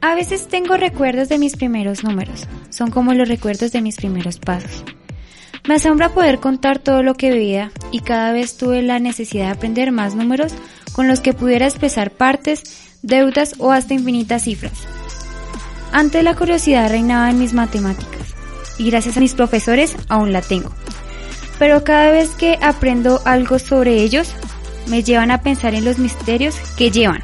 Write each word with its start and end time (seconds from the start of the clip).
A 0.00 0.14
veces 0.14 0.48
tengo 0.48 0.76
recuerdos 0.76 1.28
de 1.28 1.38
mis 1.38 1.56
primeros 1.56 2.04
números, 2.04 2.46
son 2.70 2.90
como 2.90 3.14
los 3.14 3.28
recuerdos 3.28 3.72
de 3.72 3.82
mis 3.82 3.96
primeros 3.96 4.38
pasos. 4.38 4.84
Me 5.68 5.74
asombra 5.74 6.14
poder 6.14 6.38
contar 6.38 6.78
todo 6.78 7.02
lo 7.02 7.14
que 7.14 7.30
veía 7.30 7.72
y 7.90 8.00
cada 8.00 8.32
vez 8.32 8.56
tuve 8.56 8.80
la 8.80 9.00
necesidad 9.00 9.46
de 9.46 9.52
aprender 9.52 9.92
más 9.92 10.14
números 10.14 10.54
con 10.92 11.08
los 11.08 11.20
que 11.20 11.34
pudiera 11.34 11.66
expresar 11.66 12.10
partes, 12.10 12.62
deudas 13.02 13.54
o 13.58 13.70
hasta 13.72 13.94
infinitas 13.94 14.44
cifras. 14.44 14.72
Antes 15.92 16.24
la 16.24 16.34
curiosidad 16.34 16.90
reinaba 16.90 17.30
en 17.30 17.38
mis 17.38 17.52
matemáticas 17.52 18.34
y 18.78 18.90
gracias 18.90 19.16
a 19.16 19.20
mis 19.20 19.34
profesores 19.34 19.94
aún 20.08 20.32
la 20.32 20.40
tengo. 20.40 20.70
Pero 21.58 21.84
cada 21.84 22.10
vez 22.10 22.30
que 22.30 22.58
aprendo 22.62 23.20
algo 23.24 23.58
sobre 23.58 24.02
ellos, 24.02 24.32
me 24.86 25.02
llevan 25.02 25.30
a 25.30 25.42
pensar 25.42 25.74
en 25.74 25.84
los 25.84 25.98
misterios 25.98 26.56
que 26.76 26.90
llevan. 26.90 27.22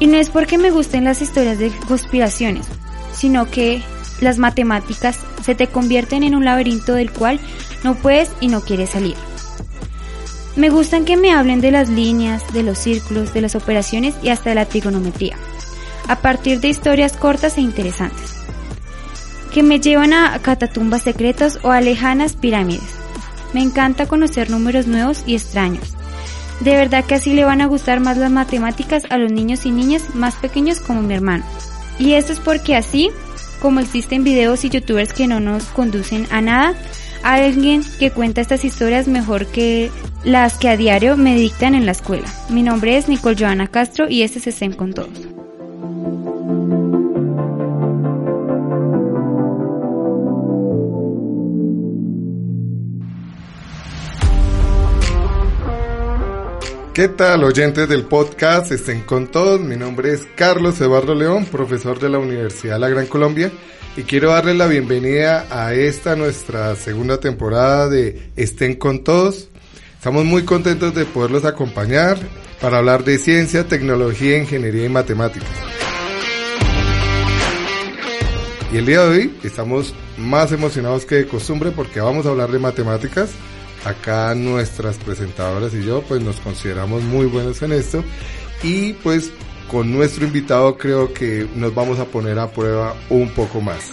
Y 0.00 0.06
no 0.06 0.18
es 0.18 0.30
porque 0.30 0.58
me 0.58 0.70
gusten 0.70 1.04
las 1.04 1.22
historias 1.22 1.58
de 1.58 1.70
conspiraciones, 1.86 2.66
sino 3.12 3.50
que 3.50 3.82
las 4.20 4.38
matemáticas 4.38 5.18
se 5.42 5.54
te 5.54 5.66
convierten 5.66 6.22
en 6.22 6.34
un 6.34 6.44
laberinto 6.44 6.94
del 6.94 7.12
cual 7.12 7.40
no 7.82 7.94
puedes 7.94 8.30
y 8.40 8.48
no 8.48 8.60
quieres 8.60 8.90
salir. 8.90 9.16
Me 10.56 10.70
gustan 10.70 11.04
que 11.04 11.16
me 11.16 11.32
hablen 11.32 11.60
de 11.60 11.72
las 11.72 11.88
líneas, 11.88 12.42
de 12.52 12.62
los 12.62 12.78
círculos, 12.78 13.34
de 13.34 13.40
las 13.40 13.56
operaciones 13.56 14.14
y 14.22 14.28
hasta 14.28 14.50
de 14.50 14.54
la 14.54 14.66
trigonometría, 14.66 15.36
a 16.06 16.16
partir 16.20 16.60
de 16.60 16.68
historias 16.68 17.16
cortas 17.16 17.58
e 17.58 17.60
interesantes, 17.60 18.34
que 19.52 19.64
me 19.64 19.80
llevan 19.80 20.12
a 20.12 20.38
catatumbas 20.40 21.02
secretos 21.02 21.58
o 21.62 21.70
a 21.70 21.80
lejanas 21.80 22.34
pirámides. 22.34 22.94
Me 23.52 23.62
encanta 23.62 24.06
conocer 24.06 24.48
números 24.48 24.86
nuevos 24.86 25.24
y 25.26 25.34
extraños, 25.34 25.96
de 26.60 26.76
verdad 26.76 27.04
que 27.04 27.14
así 27.14 27.32
le 27.34 27.44
van 27.44 27.60
a 27.60 27.66
gustar 27.66 28.00
más 28.00 28.16
las 28.16 28.30
matemáticas 28.30 29.04
a 29.10 29.18
los 29.18 29.32
niños 29.32 29.66
y 29.66 29.70
niñas 29.70 30.14
más 30.14 30.34
pequeños 30.36 30.80
como 30.80 31.02
mi 31.02 31.14
hermano. 31.14 31.44
Y 31.98 32.14
esto 32.14 32.32
es 32.32 32.40
porque 32.40 32.76
así, 32.76 33.10
como 33.60 33.80
existen 33.80 34.24
videos 34.24 34.64
y 34.64 34.70
youtubers 34.70 35.12
que 35.12 35.26
no 35.26 35.40
nos 35.40 35.64
conducen 35.66 36.26
a 36.30 36.40
nada, 36.40 36.74
hay 37.22 37.44
alguien 37.44 37.82
que 37.98 38.10
cuenta 38.10 38.40
estas 38.40 38.64
historias 38.64 39.08
mejor 39.08 39.46
que 39.46 39.90
las 40.24 40.58
que 40.58 40.68
a 40.68 40.76
diario 40.76 41.16
me 41.16 41.34
dictan 41.36 41.74
en 41.74 41.86
la 41.86 41.92
escuela. 41.92 42.26
Mi 42.50 42.62
nombre 42.62 42.96
es 42.96 43.08
Nicole 43.08 43.36
Joana 43.38 43.68
Castro 43.68 44.08
y 44.08 44.22
este 44.22 44.38
es 44.38 44.48
Estén 44.48 44.72
con 44.72 44.92
Todos. 44.92 45.33
¿Qué 56.94 57.08
tal 57.08 57.42
oyentes 57.42 57.88
del 57.88 58.04
podcast? 58.04 58.70
Estén 58.70 59.00
con 59.00 59.26
todos. 59.26 59.60
Mi 59.60 59.74
nombre 59.74 60.14
es 60.14 60.28
Carlos 60.36 60.80
Eduardo 60.80 61.16
León, 61.16 61.44
profesor 61.44 61.98
de 61.98 62.08
la 62.08 62.20
Universidad 62.20 62.74
de 62.74 62.78
La 62.78 62.88
Gran 62.88 63.06
Colombia 63.06 63.50
y 63.96 64.04
quiero 64.04 64.30
darles 64.30 64.54
la 64.54 64.68
bienvenida 64.68 65.44
a 65.50 65.74
esta 65.74 66.14
nuestra 66.14 66.76
segunda 66.76 67.18
temporada 67.18 67.88
de 67.88 68.30
Estén 68.36 68.76
con 68.76 69.02
todos. 69.02 69.48
Estamos 69.96 70.24
muy 70.24 70.44
contentos 70.44 70.94
de 70.94 71.04
poderlos 71.04 71.44
acompañar 71.44 72.16
para 72.60 72.78
hablar 72.78 73.02
de 73.02 73.18
ciencia, 73.18 73.66
tecnología, 73.66 74.38
ingeniería 74.38 74.84
y 74.84 74.88
matemáticas. 74.88 75.50
Y 78.72 78.76
el 78.76 78.86
día 78.86 79.00
de 79.00 79.08
hoy 79.08 79.34
estamos 79.42 79.92
más 80.16 80.52
emocionados 80.52 81.04
que 81.06 81.16
de 81.16 81.26
costumbre 81.26 81.72
porque 81.72 82.00
vamos 82.00 82.24
a 82.24 82.28
hablar 82.28 82.52
de 82.52 82.60
matemáticas 82.60 83.30
acá 83.84 84.34
nuestras 84.34 84.96
presentadoras 84.96 85.74
y 85.74 85.84
yo 85.84 86.02
pues 86.02 86.22
nos 86.22 86.40
consideramos 86.40 87.02
muy 87.02 87.26
buenos 87.26 87.62
en 87.62 87.72
esto 87.72 88.02
y 88.62 88.94
pues 88.94 89.30
con 89.70 89.92
nuestro 89.92 90.24
invitado 90.24 90.76
creo 90.76 91.12
que 91.12 91.46
nos 91.54 91.74
vamos 91.74 91.98
a 91.98 92.06
poner 92.06 92.38
a 92.38 92.50
prueba 92.50 92.94
un 93.10 93.28
poco 93.30 93.60
más. 93.60 93.90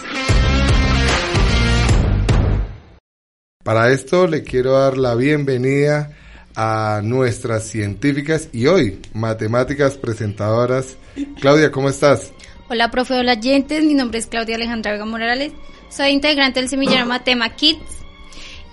Para 3.64 3.92
esto 3.92 4.26
le 4.26 4.42
quiero 4.42 4.72
dar 4.72 4.98
la 4.98 5.14
bienvenida 5.14 6.10
a 6.56 7.00
nuestras 7.02 7.64
científicas 7.64 8.48
y 8.52 8.66
hoy 8.66 9.00
matemáticas 9.14 9.96
presentadoras. 9.96 10.96
Claudia, 11.40 11.70
¿cómo 11.70 11.88
estás? 11.88 12.32
Hola, 12.68 12.90
profe, 12.90 13.14
hola, 13.14 13.34
oyentes. 13.34 13.84
Mi 13.84 13.94
nombre 13.94 14.18
es 14.18 14.26
Claudia 14.26 14.56
Alejandra 14.56 14.92
Vega 14.92 15.04
Morales. 15.04 15.52
Soy 15.90 16.10
integrante 16.10 16.60
del 16.60 16.68
semillero 16.68 17.06
Matema 17.06 17.54
Kids 17.54 18.01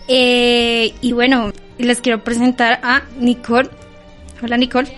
eh, 0.10 0.94
y 1.02 1.12
bueno, 1.14 1.54
les 1.78 2.02
quiero 2.02 2.24
presentar 2.24 2.80
a 2.84 3.04
Nicole. 3.20 3.70
Hola 4.42 4.58
Nicole. 4.58 4.90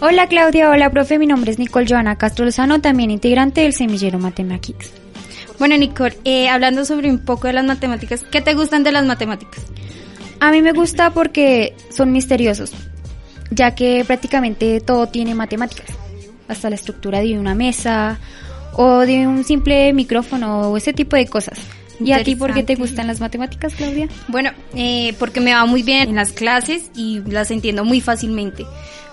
Hola 0.00 0.26
Claudia, 0.26 0.70
hola 0.70 0.90
profe, 0.90 1.18
mi 1.18 1.26
nombre 1.26 1.52
es 1.52 1.58
Nicole 1.58 1.86
Joana 1.88 2.16
Castro 2.16 2.44
Lozano, 2.44 2.80
también 2.80 3.10
integrante 3.10 3.60
del 3.60 3.72
semillero 3.72 4.18
Matemáticas. 4.18 4.90
Bueno 5.58 5.76
Nicole, 5.76 6.16
eh, 6.24 6.48
hablando 6.48 6.84
sobre 6.84 7.10
un 7.10 7.18
poco 7.18 7.46
de 7.46 7.52
las 7.52 7.64
matemáticas, 7.64 8.24
¿qué 8.30 8.40
te 8.40 8.54
gustan 8.54 8.82
de 8.82 8.92
las 8.92 9.04
matemáticas? 9.04 9.62
A 10.40 10.50
mí 10.50 10.62
me 10.62 10.72
gusta 10.72 11.10
porque 11.10 11.74
son 11.90 12.12
misteriosos, 12.12 12.72
ya 13.50 13.74
que 13.74 14.04
prácticamente 14.06 14.80
todo 14.80 15.06
tiene 15.06 15.34
matemáticas, 15.34 15.86
hasta 16.48 16.70
la 16.70 16.76
estructura 16.76 17.20
de 17.20 17.38
una 17.38 17.54
mesa 17.54 18.18
o 18.72 19.00
de 19.00 19.26
un 19.26 19.44
simple 19.44 19.92
micrófono 19.92 20.70
o 20.70 20.76
ese 20.78 20.94
tipo 20.94 21.14
de 21.14 21.26
cosas. 21.26 21.60
¿Y 22.00 22.12
a 22.12 22.24
ti 22.24 22.34
por 22.34 22.54
qué 22.54 22.62
te 22.62 22.74
gustan 22.74 23.06
las 23.06 23.20
matemáticas, 23.20 23.74
Claudia? 23.74 24.08
Bueno, 24.28 24.50
eh, 24.74 25.14
porque 25.18 25.40
me 25.40 25.52
va 25.52 25.66
muy 25.66 25.82
bien 25.82 26.08
en 26.08 26.16
las 26.16 26.32
clases 26.32 26.90
y 26.94 27.20
las 27.26 27.50
entiendo 27.50 27.84
muy 27.84 28.00
fácilmente. 28.00 28.66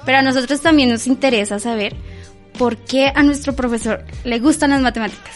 Pero 0.06 0.20
a 0.20 0.22
nosotros 0.22 0.62
también 0.62 0.90
nos 0.90 1.06
interesa 1.06 1.60
saber 1.60 1.96
por 2.58 2.78
qué 2.78 3.12
a 3.14 3.24
nuestro 3.24 3.54
profesor 3.54 4.04
le 4.24 4.40
gustan 4.40 4.72
las 4.72 4.82
matemáticas. 4.82 5.36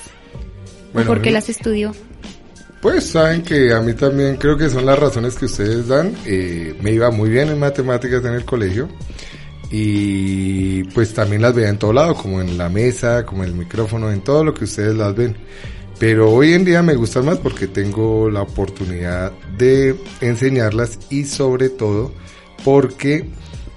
Bueno, 0.94 1.07
¿Por 1.07 1.22
qué 1.22 1.31
las 1.31 1.50
estudió? 1.50 1.94
Pues 2.81 3.06
saben 3.06 3.44
que 3.44 3.73
a 3.73 3.79
mí 3.79 3.94
también 3.94 4.38
creo 4.38 4.57
que 4.57 4.69
son 4.69 4.85
las 4.85 4.97
razones 4.97 5.35
que 5.35 5.45
ustedes 5.45 5.88
dan. 5.88 6.16
Eh, 6.25 6.75
me 6.81 6.91
iba 6.91 7.12
muy 7.12 7.29
bien 7.29 7.50
en 7.50 7.59
matemáticas 7.59 8.25
en 8.25 8.33
el 8.33 8.44
colegio 8.44 8.89
y 9.69 10.83
pues 10.85 11.13
también 11.13 11.41
las 11.41 11.56
veía 11.56 11.69
en 11.69 11.78
todo 11.78 11.94
lado, 11.94 12.16
como 12.16 12.41
en 12.41 12.57
la 12.57 12.68
mesa, 12.69 13.25
como 13.25 13.44
en 13.44 13.51
el 13.51 13.56
micrófono, 13.56 14.12
en 14.12 14.22
todo 14.22 14.44
lo 14.44 14.53
que 14.53 14.66
ustedes 14.66 14.95
las 14.95 15.16
ven. 15.16 15.35
Pero 16.01 16.31
hoy 16.31 16.53
en 16.53 16.66
día 16.66 16.81
me 16.81 16.95
gustan 16.95 17.28
más 17.28 17.38
porque 17.38 17.67
tengo 17.67 18.28
la 18.31 18.41
oportunidad 18.41 19.31
de 19.56 19.95
enseñarlas 20.19 20.97
y 21.12 21.25
sobre 21.25 21.69
todo 21.69 22.12
porque 22.66 23.29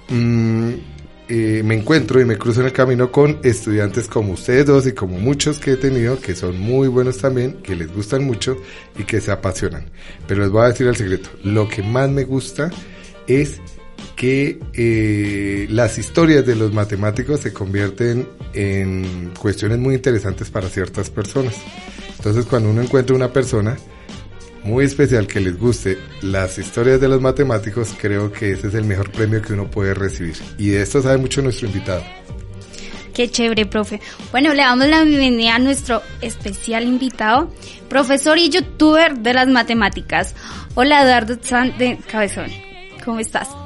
mm, 0.09 0.69
eh, 1.29 1.61
me 1.63 1.75
encuentro 1.75 2.19
y 2.19 2.25
me 2.25 2.35
cruzo 2.35 2.61
en 2.61 2.65
el 2.65 2.73
camino 2.73 3.11
con 3.11 3.37
estudiantes 3.43 4.07
como 4.07 4.33
ustedes 4.33 4.65
dos 4.65 4.87
y 4.87 4.93
como 4.93 5.19
muchos 5.19 5.59
que 5.59 5.73
he 5.73 5.77
tenido 5.77 6.19
que 6.19 6.33
son 6.33 6.59
muy 6.59 6.87
buenos 6.87 7.19
también, 7.19 7.61
que 7.61 7.75
les 7.75 7.93
gustan 7.93 8.25
mucho 8.25 8.57
y 8.97 9.03
que 9.03 9.21
se 9.21 9.31
apasionan. 9.31 9.85
Pero 10.27 10.41
les 10.41 10.49
voy 10.49 10.63
a 10.63 10.69
decir 10.69 10.87
el 10.87 10.95
secreto, 10.95 11.29
lo 11.43 11.69
que 11.69 11.83
más 11.83 12.09
me 12.09 12.23
gusta 12.23 12.71
es 13.27 13.61
que 14.15 14.59
eh, 14.73 15.67
las 15.69 15.97
historias 15.97 16.45
de 16.45 16.55
los 16.55 16.73
matemáticos 16.73 17.41
se 17.41 17.53
convierten 17.53 18.27
en 18.53 19.31
cuestiones 19.39 19.77
muy 19.79 19.95
interesantes 19.95 20.49
para 20.49 20.69
ciertas 20.69 21.09
personas. 21.09 21.55
Entonces 22.17 22.45
cuando 22.45 22.69
uno 22.69 22.81
encuentra 22.81 23.15
una 23.15 23.31
persona 23.31 23.77
muy 24.63 24.85
especial 24.85 25.27
que 25.27 25.39
les 25.39 25.57
guste 25.57 25.97
las 26.21 26.57
historias 26.57 26.99
de 26.99 27.07
los 27.07 27.21
matemáticos, 27.21 27.95
creo 27.99 28.31
que 28.31 28.51
ese 28.51 28.67
es 28.67 28.73
el 28.73 28.83
mejor 28.83 29.11
premio 29.11 29.41
que 29.41 29.53
uno 29.53 29.69
puede 29.69 29.93
recibir. 29.93 30.35
Y 30.57 30.69
de 30.69 30.81
esto 30.81 31.01
sabe 31.01 31.17
mucho 31.17 31.41
nuestro 31.41 31.67
invitado. 31.67 32.03
Qué 33.13 33.29
chévere, 33.29 33.65
profe. 33.65 34.01
Bueno, 34.31 34.53
le 34.53 34.63
damos 34.63 34.87
la 34.87 35.03
bienvenida 35.03 35.55
a 35.55 35.59
nuestro 35.59 36.01
especial 36.19 36.83
invitado, 36.83 37.49
profesor 37.87 38.37
y 38.37 38.49
youtuber 38.49 39.19
de 39.19 39.33
las 39.33 39.47
matemáticas. 39.47 40.35
Hola, 40.73 41.03
Eduardo 41.03 41.37
San 41.41 41.77
de 41.77 41.97
Cabezón. 42.11 42.47
¿Cómo 43.05 43.19
estás? 43.19 43.64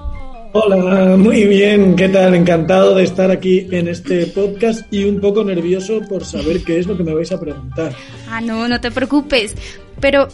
Hola, 0.52 1.16
muy 1.16 1.46
bien, 1.46 1.96
¿qué 1.96 2.10
tal? 2.10 2.34
Encantado 2.34 2.96
de 2.96 3.04
estar 3.04 3.30
aquí 3.30 3.68
en 3.70 3.88
este 3.88 4.26
podcast 4.26 4.92
y 4.92 5.04
un 5.04 5.22
poco 5.22 5.44
nervioso 5.44 6.02
por 6.10 6.26
saber 6.26 6.64
qué 6.64 6.80
es 6.80 6.88
lo 6.88 6.98
que 6.98 7.04
me 7.04 7.14
vais 7.14 7.32
a 7.32 7.40
preguntar. 7.40 7.94
Ah, 8.28 8.42
no, 8.42 8.68
no 8.68 8.82
te 8.82 8.90
preocupes, 8.90 9.54
pero 10.02 10.28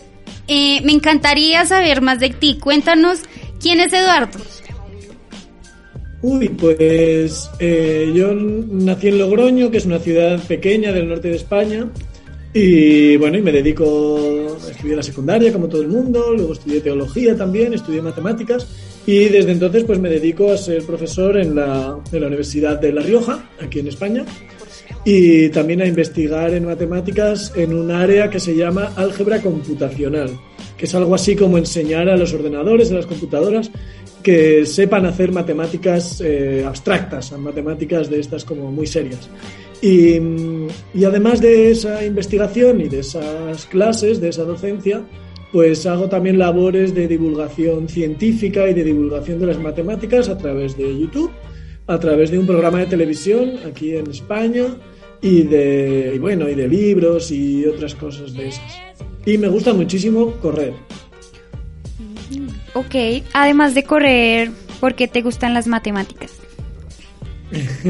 eh, 0.48 0.80
me 0.84 0.94
encantaría 0.94 1.66
saber 1.66 2.02
más 2.02 2.22
de 2.22 2.30
ti. 2.30 2.58
Cuéntanos, 2.62 3.20
¿quién 3.60 3.82
es 3.82 3.92
Eduardo? 3.92 4.40
Uy, 6.22 6.48
pues 6.48 7.50
eh, 7.60 8.10
yo 8.16 8.34
nací 8.34 9.10
en 9.10 9.20
Logroño, 9.20 9.70
que 9.70 9.78
es 9.78 9.86
una 9.86 10.00
ciudad 10.00 10.42
pequeña 10.48 10.94
del 10.94 11.10
norte 11.10 11.28
de 11.28 11.36
España, 11.36 11.90
y 12.54 13.18
bueno, 13.18 13.38
y 13.38 13.42
me 13.42 13.52
dedico 13.52 14.56
a 14.66 14.72
estudiar 14.72 14.96
la 14.96 15.04
secundaria 15.04 15.52
como 15.52 15.68
todo 15.68 15.82
el 15.82 15.90
mundo, 15.90 16.34
luego 16.34 16.54
estudié 16.54 16.80
teología 16.80 17.36
también, 17.36 17.74
estudié 17.74 18.02
matemáticas 18.02 18.66
y 19.06 19.26
desde 19.26 19.52
entonces 19.52 19.84
pues 19.84 20.00
me 20.00 20.10
dedico 20.10 20.52
a 20.52 20.58
ser 20.58 20.84
profesor 20.84 21.38
en 21.38 21.56
la, 21.56 21.98
en 22.12 22.22
la 22.22 22.28
Universidad 22.28 22.80
de 22.80 22.92
La 22.92 23.02
Rioja, 23.02 23.50
aquí 23.62 23.80
en 23.80 23.88
España, 23.88 24.26
y 25.06 25.50
también 25.50 25.82
a 25.82 25.86
investigar 25.86 26.54
en 26.54 26.66
matemáticas 26.66 27.54
en 27.56 27.74
un 27.74 27.92
área 27.92 28.30
que 28.30 28.40
se 28.40 28.56
llama 28.56 28.92
álgebra 28.96 29.42
computacional. 29.42 30.32
que 30.76 30.86
es 30.86 30.96
algo 30.96 31.16
así 31.16 31.36
como 31.38 31.58
enseñar 31.58 32.10
a 32.10 32.18
los 32.18 32.34
ordenadores, 32.34 32.92
a 32.92 32.96
las 32.96 33.06
computadoras, 33.06 33.72
que 34.22 34.66
sepan 34.66 35.06
hacer 35.06 35.32
matemáticas 35.32 36.20
eh, 36.20 36.66
abstractas, 36.68 37.32
matemáticas 37.38 38.10
de 38.10 38.20
estas 38.20 38.44
como 38.44 38.72
muy 38.72 38.88
serias. 38.88 39.30
Y, 39.82 40.20
y, 40.96 41.06
además 41.06 41.40
de 41.40 41.70
esa 41.70 42.04
investigación 42.04 42.82
y 42.82 42.90
de 42.90 43.02
esas 43.02 43.68
clases, 43.68 44.20
de 44.20 44.30
esa 44.30 44.44
docencia, 44.44 45.04
pues 45.56 45.86
hago 45.86 46.10
también 46.10 46.38
labores 46.38 46.94
de 46.94 47.08
divulgación 47.08 47.88
científica 47.88 48.68
y 48.68 48.74
de 48.74 48.84
divulgación 48.84 49.40
de 49.40 49.46
las 49.46 49.58
matemáticas 49.58 50.28
a 50.28 50.38
través 50.38 50.76
de 50.76 51.00
YouTube, 51.00 51.32
a 51.88 51.98
través 51.98 52.30
de 52.30 52.40
un 52.40 52.46
programa 52.46 52.80
de 52.80 52.88
televisión 52.88 53.54
aquí 53.66 53.96
en 53.96 54.10
España 54.10 54.66
y 55.22 55.44
de, 55.44 56.12
y 56.14 56.20
bueno, 56.20 56.50
y 56.50 56.56
de 56.56 56.68
libros 56.68 57.32
y 57.32 57.66
otras 57.66 57.96
cosas 57.96 58.34
de 58.34 58.50
esas. 58.50 58.80
Y 59.26 59.38
me 59.38 59.48
gusta 59.48 59.74
muchísimo 59.74 60.34
correr. 60.42 60.74
Ok, 62.74 63.24
además 63.32 63.76
de 63.76 63.84
correr, 63.84 64.52
¿por 64.82 64.94
qué 64.94 65.08
te 65.08 65.22
gustan 65.22 65.54
las 65.54 65.68
matemáticas? 65.68 66.34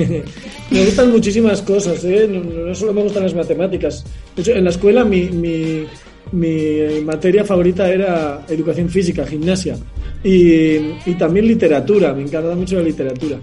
me 0.70 0.86
gustan 0.86 1.12
muchísimas 1.12 1.64
cosas, 1.64 2.04
¿eh? 2.04 2.28
no, 2.28 2.76
solo 2.76 2.94
me 2.94 3.02
gustan 3.02 3.24
las 3.24 3.34
matemáticas. 3.34 4.06
De 4.36 4.44
hecho, 4.44 4.52
en 4.52 4.66
la 4.66 4.70
escuela 4.70 5.04
mi, 5.04 5.24
mi, 5.32 5.88
mi 6.36 7.02
materia 7.02 7.44
favorita 7.44 7.92
era 7.92 8.46
educación 8.48 8.90
física, 8.90 9.26
gimnasia 9.26 9.78
y, 10.24 10.76
y, 11.06 11.16
también 11.18 11.48
literatura, 11.48 12.14
me 12.14 12.24
encanta 12.24 12.56
mucho 12.56 12.76
la 12.76 12.84
literatura. 12.84 13.40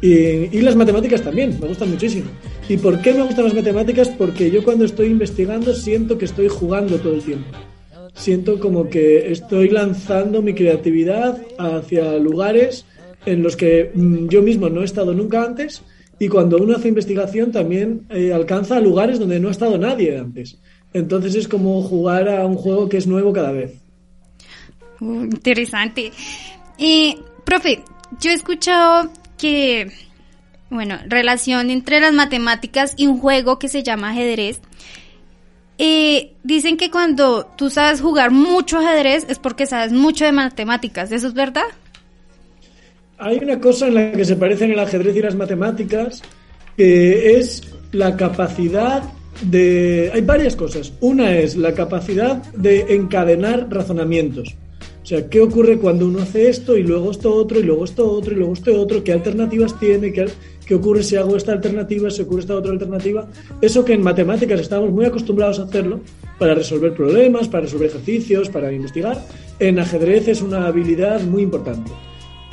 Y, 0.00 0.08
y, 0.56 0.60
las 0.60 0.76
matemáticas 0.76 1.22
también, 1.22 1.58
me 1.60 1.68
gustan 1.68 1.90
muchísimo. 1.90 2.26
¿Y 2.68 2.76
por 2.76 3.00
qué 3.00 3.12
me 3.14 3.22
gustan 3.22 3.44
las 3.44 3.54
matemáticas? 3.54 4.08
Porque 4.10 4.50
yo 4.50 4.62
cuando 4.62 4.84
estoy 4.84 5.06
investigando 5.06 5.72
siento 5.74 6.18
que 6.18 6.26
estoy 6.26 6.48
jugando 6.48 6.98
todo 6.98 7.14
el 7.14 7.22
tiempo 7.22 7.46
siento 8.14 8.60
como 8.60 8.88
que 8.88 9.32
estoy 9.32 9.68
lanzando 9.68 10.40
mi 10.40 10.54
creatividad 10.54 11.38
hacia 11.58 12.16
lugares 12.16 12.86
en 13.26 13.42
los 13.42 13.56
que 13.56 13.90
mm, 13.92 14.28
yo 14.28 14.42
mismo 14.42 14.68
no 14.68 14.82
he 14.82 14.84
estado 14.84 15.12
nunca 15.14 15.42
antes 15.42 15.82
y 16.18 16.28
cuando 16.28 16.58
uno 16.58 16.76
hace 16.76 16.88
investigación 16.88 17.50
también 17.50 18.06
eh, 18.10 18.32
alcanza 18.32 18.80
lugares 18.80 19.18
donde 19.18 19.40
no 19.40 19.48
ha 19.48 19.50
estado 19.50 19.78
nadie 19.78 20.16
antes. 20.16 20.58
Entonces 20.94 21.34
es 21.34 21.48
como 21.48 21.82
jugar 21.82 22.28
a 22.28 22.46
un 22.46 22.56
juego 22.56 22.88
que 22.88 22.96
es 22.96 23.06
nuevo 23.06 23.32
cada 23.32 23.52
vez. 23.52 23.74
Uh, 25.00 25.24
interesante. 25.24 26.12
Y, 26.78 27.18
profe, 27.44 27.82
yo 28.20 28.30
he 28.30 28.34
escuchado 28.34 29.10
que, 29.36 29.92
bueno, 30.70 30.96
relación 31.06 31.70
entre 31.70 32.00
las 32.00 32.14
matemáticas 32.14 32.94
y 32.96 33.06
un 33.06 33.18
juego 33.18 33.58
que 33.58 33.68
se 33.68 33.82
llama 33.82 34.10
ajedrez 34.10 34.60
y 35.76 36.30
dicen 36.44 36.76
que 36.76 36.90
cuando 36.90 37.46
tú 37.56 37.68
sabes 37.68 38.00
jugar 38.00 38.30
mucho 38.30 38.78
ajedrez 38.78 39.26
es 39.28 39.38
porque 39.38 39.66
sabes 39.66 39.92
mucho 39.92 40.24
de 40.24 40.32
matemáticas. 40.32 41.10
¿Eso 41.10 41.26
es 41.26 41.34
verdad? 41.34 41.64
Hay 43.18 43.38
una 43.38 43.58
cosa 43.58 43.88
en 43.88 43.94
la 43.94 44.12
que 44.12 44.24
se 44.24 44.36
parecen 44.36 44.70
el 44.70 44.78
ajedrez 44.78 45.16
y 45.16 45.22
las 45.22 45.34
matemáticas, 45.34 46.22
que 46.76 47.38
es 47.38 47.62
la 47.92 48.16
capacidad 48.16 49.02
Hay 49.52 50.20
varias 50.22 50.56
cosas. 50.56 50.92
Una 51.00 51.38
es 51.38 51.56
la 51.56 51.74
capacidad 51.74 52.42
de 52.52 52.94
encadenar 52.94 53.68
razonamientos. 53.70 54.56
O 55.04 55.06
sea, 55.06 55.28
¿qué 55.28 55.42
ocurre 55.42 55.76
cuando 55.76 56.06
uno 56.06 56.22
hace 56.22 56.48
esto 56.48 56.78
y 56.78 56.82
luego 56.82 57.10
esto 57.10 57.30
otro 57.34 57.60
y 57.60 57.62
luego 57.62 57.84
esto 57.84 58.10
otro 58.10 58.32
y 58.32 58.36
luego 58.36 58.54
esto 58.54 58.80
otro? 58.80 59.04
¿Qué 59.04 59.12
alternativas 59.12 59.78
tiene? 59.78 60.14
¿Qué, 60.14 60.24
qué 60.64 60.74
ocurre 60.74 61.02
si 61.02 61.16
hago 61.16 61.36
esta 61.36 61.52
alternativa? 61.52 62.10
¿Si 62.10 62.22
ocurre 62.22 62.40
esta 62.40 62.54
otra 62.54 62.72
alternativa? 62.72 63.28
Eso 63.60 63.84
que 63.84 63.92
en 63.92 64.02
matemáticas 64.02 64.60
estamos 64.60 64.90
muy 64.90 65.04
acostumbrados 65.04 65.58
a 65.58 65.64
hacerlo 65.64 66.00
para 66.38 66.54
resolver 66.54 66.94
problemas, 66.94 67.48
para 67.48 67.64
resolver 67.64 67.88
ejercicios, 67.88 68.48
para 68.48 68.72
investigar. 68.72 69.22
En 69.58 69.78
ajedrez 69.78 70.26
es 70.28 70.40
una 70.40 70.66
habilidad 70.66 71.20
muy 71.20 71.42
importante. 71.42 71.90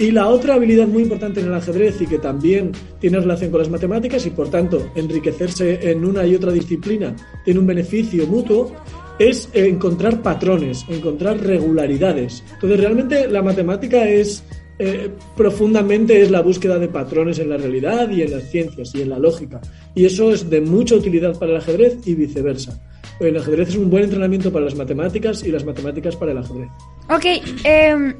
Y 0.01 0.09
la 0.09 0.29
otra 0.29 0.55
habilidad 0.55 0.87
muy 0.87 1.03
importante 1.03 1.41
en 1.41 1.45
el 1.45 1.53
ajedrez 1.53 2.01
y 2.01 2.07
que 2.07 2.17
también 2.17 2.71
tiene 2.99 3.19
relación 3.19 3.51
con 3.51 3.59
las 3.59 3.69
matemáticas 3.69 4.25
y 4.25 4.31
por 4.31 4.49
tanto 4.49 4.91
enriquecerse 4.95 5.91
en 5.91 6.03
una 6.03 6.25
y 6.25 6.33
otra 6.33 6.51
disciplina 6.51 7.15
tiene 7.45 7.59
un 7.59 7.67
beneficio 7.67 8.25
mutuo 8.25 8.71
es 9.19 9.47
encontrar 9.53 10.23
patrones, 10.23 10.83
encontrar 10.89 11.39
regularidades. 11.39 12.43
Entonces, 12.55 12.79
realmente 12.79 13.27
la 13.27 13.43
matemática 13.43 14.09
es 14.09 14.43
eh, 14.79 15.11
profundamente 15.37 16.19
es 16.19 16.31
la 16.31 16.41
búsqueda 16.41 16.79
de 16.79 16.87
patrones 16.87 17.37
en 17.37 17.51
la 17.51 17.57
realidad 17.57 18.09
y 18.09 18.23
en 18.23 18.31
las 18.31 18.49
ciencias 18.49 18.95
y 18.95 19.03
en 19.03 19.11
la 19.11 19.19
lógica. 19.19 19.61
Y 19.93 20.05
eso 20.05 20.31
es 20.31 20.49
de 20.49 20.61
mucha 20.61 20.95
utilidad 20.95 21.37
para 21.37 21.51
el 21.51 21.57
ajedrez 21.57 21.99
y 22.07 22.15
viceversa. 22.15 22.81
El 23.19 23.37
ajedrez 23.37 23.69
es 23.69 23.75
un 23.75 23.91
buen 23.91 24.05
entrenamiento 24.05 24.51
para 24.51 24.65
las 24.65 24.73
matemáticas 24.73 25.43
y 25.43 25.51
las 25.51 25.63
matemáticas 25.63 26.15
para 26.15 26.31
el 26.31 26.39
ajedrez. 26.39 26.69
Ok, 27.07 27.25
em, 27.63 28.15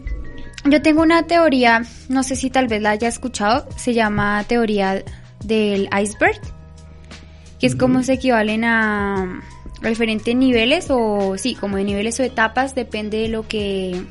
yo 0.66 0.82
tengo 0.82 1.02
una 1.02 1.24
teoría, 1.24 1.84
no 2.10 2.24
sé 2.24 2.36
si 2.36 2.50
tal 2.50 2.68
vez 2.68 2.82
la 2.82 2.92
haya 2.92 3.08
escuchado, 3.08 3.68
se 3.76 3.94
llama 3.94 4.44
teoría 4.48 5.04
del 5.44 5.90
iceberg, 6.00 6.40
que 7.60 7.68
es 7.68 7.76
como 7.76 8.04
se 8.04 8.14
equivalen 8.14 8.64
a 8.64 9.42
diferentes 9.82 10.36
niveles 10.36 10.88
o 10.90 11.38
sí, 11.38 11.56
como 11.56 11.78
de 11.78 11.84
niveles 11.84 12.20
o 12.20 12.24
etapas, 12.24 12.76
depende 12.76 13.18
de 13.18 13.28
lo 13.30 13.48
que 13.48 14.04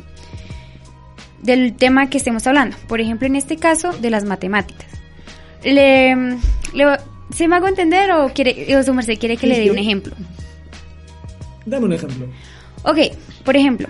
del 1.42 1.74
tema 1.74 2.10
que 2.10 2.18
estemos 2.18 2.46
hablando. 2.46 2.76
Por 2.88 3.00
ejemplo, 3.00 3.26
en 3.26 3.36
este 3.36 3.56
caso, 3.56 3.92
de 3.92 4.10
las 4.10 4.24
matemáticas. 4.24 4.86
Le, 5.62 6.36
¿Se 7.34 7.48
me 7.48 7.56
hago 7.56 7.68
entender 7.68 8.10
o 8.12 8.32
quiere, 8.32 8.76
o 8.76 8.82
su 8.82 8.92
merced 8.92 9.18
quiere 9.18 9.36
que 9.36 9.46
le 9.46 9.60
dé 9.60 9.70
un 9.70 9.78
ejemplo? 9.78 10.14
Dame 11.64 11.86
un 11.86 11.92
ejemplo. 11.92 12.26
Ok, 12.82 12.98
por 13.44 13.56
ejemplo, 13.56 13.88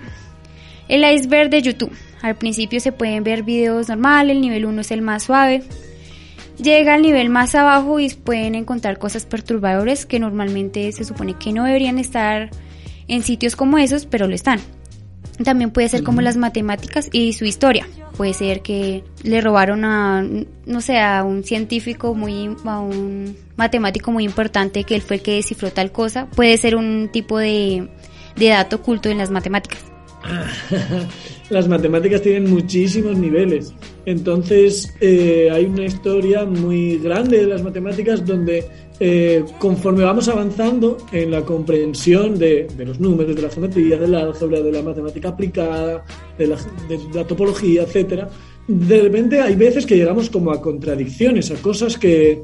el 0.87 1.03
iceberg 1.03 1.49
de 1.49 1.61
YouTube. 1.61 1.91
Al 2.21 2.35
principio 2.35 2.79
se 2.79 2.91
pueden 2.91 3.23
ver 3.23 3.43
videos 3.43 3.89
normales, 3.89 4.35
el 4.35 4.41
nivel 4.41 4.65
1 4.65 4.81
es 4.81 4.91
el 4.91 5.01
más 5.01 5.23
suave, 5.23 5.63
llega 6.61 6.93
al 6.93 7.01
nivel 7.01 7.29
más 7.29 7.55
abajo 7.55 7.99
y 7.99 8.09
pueden 8.09 8.55
encontrar 8.55 8.99
cosas 8.99 9.25
perturbadoras 9.25 10.05
que 10.05 10.19
normalmente 10.19 10.91
se 10.91 11.03
supone 11.03 11.33
que 11.33 11.53
no 11.53 11.63
deberían 11.63 11.97
estar 11.97 12.49
en 13.07 13.23
sitios 13.23 13.55
como 13.55 13.77
esos, 13.77 14.05
pero 14.05 14.27
lo 14.27 14.35
están. 14.35 14.59
También 15.43 15.71
puede 15.71 15.89
ser 15.89 16.03
como 16.03 16.21
las 16.21 16.37
matemáticas 16.37 17.09
y 17.11 17.33
su 17.33 17.45
historia. 17.45 17.87
Puede 18.15 18.33
ser 18.33 18.61
que 18.61 19.03
le 19.23 19.41
robaron 19.41 19.85
a, 19.85 20.23
no 20.65 20.81
sé, 20.81 20.99
a 20.99 21.23
un 21.23 21.43
científico 21.43 22.13
muy, 22.13 22.55
a 22.65 22.79
un 22.79 23.35
matemático 23.55 24.11
muy 24.11 24.23
importante 24.23 24.83
que 24.83 24.93
él 24.93 25.01
fue 25.01 25.17
el 25.17 25.23
que 25.23 25.35
descifró 25.35 25.71
tal 25.71 25.91
cosa. 25.91 26.27
Puede 26.27 26.57
ser 26.57 26.75
un 26.75 27.09
tipo 27.11 27.39
de, 27.39 27.89
de 28.35 28.49
dato 28.49 28.77
oculto 28.77 29.09
en 29.09 29.17
las 29.17 29.31
matemáticas. 29.31 29.83
las 31.49 31.67
matemáticas 31.67 32.21
tienen 32.21 32.49
muchísimos 32.49 33.17
niveles. 33.17 33.73
Entonces, 34.05 34.93
eh, 34.99 35.49
hay 35.51 35.65
una 35.65 35.85
historia 35.85 36.45
muy 36.45 36.97
grande 36.97 37.39
de 37.39 37.47
las 37.47 37.63
matemáticas 37.63 38.25
donde 38.25 38.63
eh, 38.99 39.43
conforme 39.57 40.03
vamos 40.03 40.27
avanzando 40.27 40.97
en 41.11 41.31
la 41.31 41.41
comprensión 41.41 42.37
de, 42.37 42.67
los 42.85 42.99
números, 42.99 43.35
de 43.35 43.41
la 43.41 43.49
geometría, 43.49 43.97
del 43.97 44.13
álgebra, 44.13 44.61
de 44.61 44.71
la 44.71 44.83
matemática 44.83 45.29
aplicada, 45.29 46.05
de 46.37 46.47
la, 46.47 47.27
topología, 47.27 47.81
etcétera, 47.81 48.29
de 48.67 49.01
repente 49.01 49.41
hay 49.41 49.55
veces 49.55 49.87
que 49.87 49.95
llegamos 49.95 50.29
como 50.29 50.51
a 50.51 50.61
contradicciones, 50.61 51.49
a 51.49 51.55
cosas 51.55 51.97
que, 51.97 52.43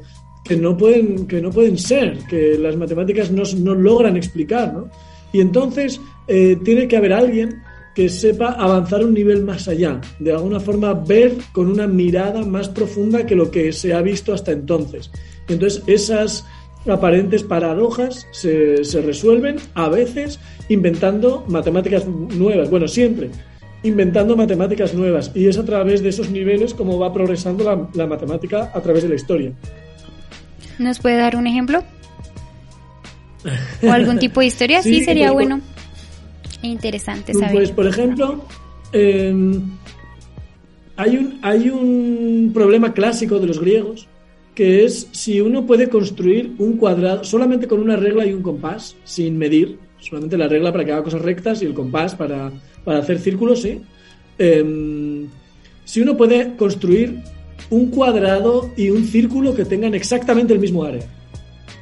no, 0.58 0.76
pueden, 0.76 1.28
que 1.28 1.40
no 1.40 1.50
pueden 1.50 1.78
ser, 1.78 2.18
que 2.28 2.58
las 2.58 2.76
matemáticas 2.76 3.30
no, 3.30 3.44
no 3.58 3.76
logran 3.76 4.16
explicar, 4.16 4.74
¿no? 4.74 4.90
Y 5.32 5.40
entonces 5.40 6.00
eh, 6.26 6.56
tiene 6.64 6.88
que 6.88 6.96
haber 6.96 7.12
alguien 7.12 7.62
que 7.98 8.08
sepa 8.08 8.52
avanzar 8.52 9.04
un 9.04 9.12
nivel 9.12 9.42
más 9.42 9.66
allá, 9.66 10.00
de 10.20 10.30
alguna 10.30 10.60
forma 10.60 10.94
ver 10.94 11.34
con 11.50 11.66
una 11.66 11.88
mirada 11.88 12.44
más 12.44 12.68
profunda 12.68 13.26
que 13.26 13.34
lo 13.34 13.50
que 13.50 13.72
se 13.72 13.92
ha 13.92 14.00
visto 14.02 14.32
hasta 14.32 14.52
entonces. 14.52 15.10
Entonces 15.48 15.82
esas 15.88 16.46
aparentes 16.88 17.42
paradojas 17.42 18.28
se, 18.30 18.84
se 18.84 19.02
resuelven 19.02 19.56
a 19.74 19.88
veces 19.88 20.38
inventando 20.68 21.44
matemáticas 21.48 22.06
nuevas, 22.06 22.70
bueno, 22.70 22.86
siempre 22.86 23.30
inventando 23.82 24.36
matemáticas 24.36 24.94
nuevas 24.94 25.32
y 25.34 25.48
es 25.48 25.58
a 25.58 25.64
través 25.64 26.00
de 26.00 26.10
esos 26.10 26.30
niveles 26.30 26.74
como 26.74 27.00
va 27.00 27.12
progresando 27.12 27.64
la, 27.64 27.88
la 27.94 28.06
matemática 28.06 28.70
a 28.72 28.80
través 28.80 29.02
de 29.02 29.08
la 29.08 29.16
historia. 29.16 29.52
¿Nos 30.78 31.00
puede 31.00 31.16
dar 31.16 31.34
un 31.34 31.48
ejemplo? 31.48 31.82
¿O 33.82 33.90
algún 33.90 34.20
tipo 34.20 34.38
de 34.38 34.46
historia? 34.46 34.82
sí, 34.84 35.02
sería 35.02 35.32
bueno. 35.32 35.60
Interesante 36.62 37.34
saber. 37.34 37.52
Pues, 37.52 37.70
por 37.70 37.86
ejemplo, 37.86 38.44
em, 38.92 39.62
hay, 40.96 41.16
un, 41.16 41.38
hay 41.42 41.70
un 41.70 42.50
problema 42.52 42.92
clásico 42.92 43.38
de 43.38 43.46
los 43.46 43.60
griegos 43.60 44.08
que 44.54 44.84
es 44.84 45.08
si 45.12 45.40
uno 45.40 45.66
puede 45.66 45.88
construir 45.88 46.52
un 46.58 46.76
cuadrado 46.76 47.22
solamente 47.22 47.68
con 47.68 47.80
una 47.80 47.94
regla 47.94 48.26
y 48.26 48.32
un 48.32 48.42
compás, 48.42 48.96
sin 49.04 49.38
medir, 49.38 49.78
solamente 50.00 50.36
la 50.36 50.48
regla 50.48 50.72
para 50.72 50.84
que 50.84 50.92
haga 50.92 51.04
cosas 51.04 51.22
rectas 51.22 51.62
y 51.62 51.66
el 51.66 51.74
compás 51.74 52.16
para, 52.16 52.50
hacer 52.86 53.20
círculos, 53.20 53.62
¿sí? 53.62 53.80
Em, 54.36 55.28
si 55.84 56.00
uno 56.00 56.16
puede 56.16 56.56
construir 56.56 57.20
un 57.70 57.90
cuadrado 57.90 58.72
y 58.76 58.90
un 58.90 59.04
círculo 59.04 59.54
que 59.54 59.64
tengan 59.64 59.94
exactamente 59.94 60.54
el 60.54 60.58
mismo 60.58 60.82
área. 60.82 61.06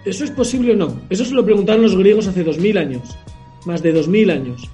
¿Eso 0.05 0.25
es 0.25 0.31
posible 0.31 0.73
o 0.73 0.77
no? 0.77 1.01
Eso 1.09 1.25
se 1.25 1.35
lo 1.35 1.45
preguntaron 1.45 1.83
los 1.83 1.97
griegos 1.97 2.27
hace 2.27 2.45
2000 2.45 2.79
años 2.79 3.17
más 3.67 3.83
de 3.83 3.95
2.000 3.95 4.31
años. 4.33 4.71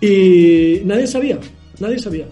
Y 0.00 0.80
nadie 0.84 1.06
sabía, 1.06 1.38
nadie 1.78 1.98
sabía. 1.98 2.26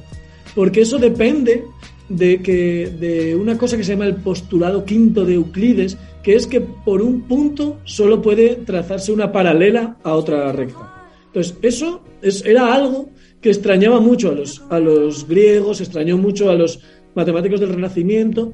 Porque 0.55 0.81
eso 0.81 0.99
depende 0.99 1.65
de, 2.09 2.43
que, 2.43 2.91
de 2.99 3.37
una 3.37 3.59
cosa 3.59 3.77
que 3.77 3.85
se 3.85 3.93
llama 3.93 4.07
el 4.07 4.17
postulado 4.17 4.85
quinto 4.85 5.25
de 5.25 5.35
Euclides, 5.35 5.97
que 6.23 6.35
es 6.35 6.47
que 6.47 6.61
por 6.61 7.03
un 7.03 7.23
punto 7.23 7.79
solo 7.85 8.21
puede 8.21 8.57
trazarse 8.57 9.13
una 9.13 9.31
paralela 9.31 9.97
a 10.03 10.15
otra 10.15 10.51
recta. 10.53 11.07
Entonces, 11.27 11.57
eso 11.63 12.03
es, 12.23 12.45
era 12.45 12.73
algo 12.75 13.11
que 13.41 13.51
extrañaba 13.51 14.01
mucho 14.01 14.31
a 14.31 14.35
los, 14.35 14.63
a 14.71 14.79
los 14.79 15.29
griegos, 15.29 15.81
extrañó 15.81 16.17
mucho 16.17 16.51
a 16.51 16.55
los 16.55 16.81
matemáticos 17.15 17.61
del 17.61 17.71
Renacimiento, 17.71 18.53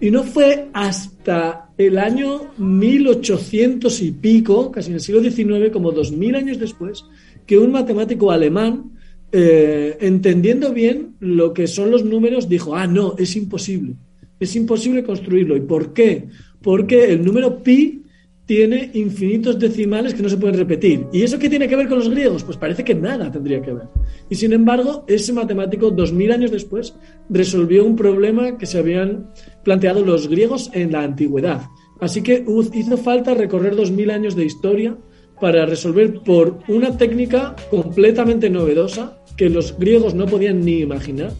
y 0.00 0.10
no 0.10 0.24
fue 0.24 0.68
hasta 0.72 1.65
el 1.78 1.98
año 1.98 2.52
1800 2.56 4.00
y 4.02 4.10
pico, 4.12 4.70
casi 4.70 4.88
en 4.88 4.94
el 4.94 5.00
siglo 5.00 5.22
XIX, 5.22 5.70
como 5.72 5.92
2000 5.92 6.34
años 6.34 6.58
después, 6.58 7.04
que 7.46 7.58
un 7.58 7.72
matemático 7.72 8.30
alemán, 8.30 8.92
eh, 9.32 9.98
entendiendo 10.00 10.72
bien 10.72 11.16
lo 11.20 11.52
que 11.52 11.66
son 11.66 11.90
los 11.90 12.04
números, 12.04 12.48
dijo, 12.48 12.74
ah, 12.74 12.86
no, 12.86 13.14
es 13.18 13.36
imposible, 13.36 13.94
es 14.40 14.56
imposible 14.56 15.04
construirlo. 15.04 15.56
¿Y 15.56 15.60
por 15.60 15.92
qué? 15.92 16.28
Porque 16.62 17.12
el 17.12 17.24
número 17.24 17.62
pi 17.62 18.02
tiene 18.46 18.92
infinitos 18.94 19.58
decimales 19.58 20.14
que 20.14 20.22
no 20.22 20.28
se 20.28 20.36
pueden 20.36 20.56
repetir. 20.56 21.06
¿Y 21.12 21.22
eso 21.22 21.38
qué 21.38 21.50
tiene 21.50 21.68
que 21.68 21.76
ver 21.76 21.88
con 21.88 21.98
los 21.98 22.08
griegos? 22.08 22.44
Pues 22.44 22.56
parece 22.56 22.84
que 22.84 22.94
nada 22.94 23.30
tendría 23.30 23.60
que 23.60 23.72
ver. 23.72 23.88
Y 24.30 24.36
sin 24.36 24.52
embargo, 24.52 25.04
ese 25.08 25.32
matemático, 25.32 25.90
dos 25.90 26.12
mil 26.12 26.30
años 26.30 26.52
después, 26.52 26.94
resolvió 27.28 27.84
un 27.84 27.96
problema 27.96 28.56
que 28.56 28.66
se 28.66 28.78
habían 28.78 29.30
planteado 29.64 30.04
los 30.04 30.28
griegos 30.28 30.70
en 30.72 30.92
la 30.92 31.02
antigüedad. 31.02 31.62
Así 32.00 32.22
que 32.22 32.44
hizo 32.74 32.96
falta 32.96 33.34
recorrer 33.34 33.74
dos 33.74 33.90
mil 33.90 34.10
años 34.10 34.36
de 34.36 34.44
historia 34.44 34.96
para 35.40 35.66
resolver 35.66 36.20
por 36.20 36.60
una 36.68 36.96
técnica 36.96 37.56
completamente 37.70 38.48
novedosa 38.48 39.18
que 39.36 39.50
los 39.50 39.76
griegos 39.76 40.14
no 40.14 40.26
podían 40.26 40.64
ni 40.64 40.78
imaginar 40.78 41.32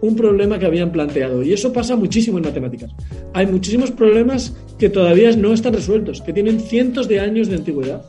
un 0.00 0.16
problema 0.16 0.58
que 0.58 0.66
habían 0.66 0.92
planteado. 0.92 1.42
Y 1.42 1.52
eso 1.52 1.72
pasa 1.72 1.96
muchísimo 1.96 2.38
en 2.38 2.44
matemáticas. 2.44 2.90
Hay 3.34 3.46
muchísimos 3.46 3.90
problemas 3.90 4.54
que 4.78 4.88
todavía 4.88 5.30
no 5.32 5.52
están 5.52 5.74
resueltos, 5.74 6.20
que 6.22 6.32
tienen 6.32 6.60
cientos 6.60 7.08
de 7.08 7.20
años 7.20 7.48
de 7.48 7.56
antigüedad, 7.56 8.02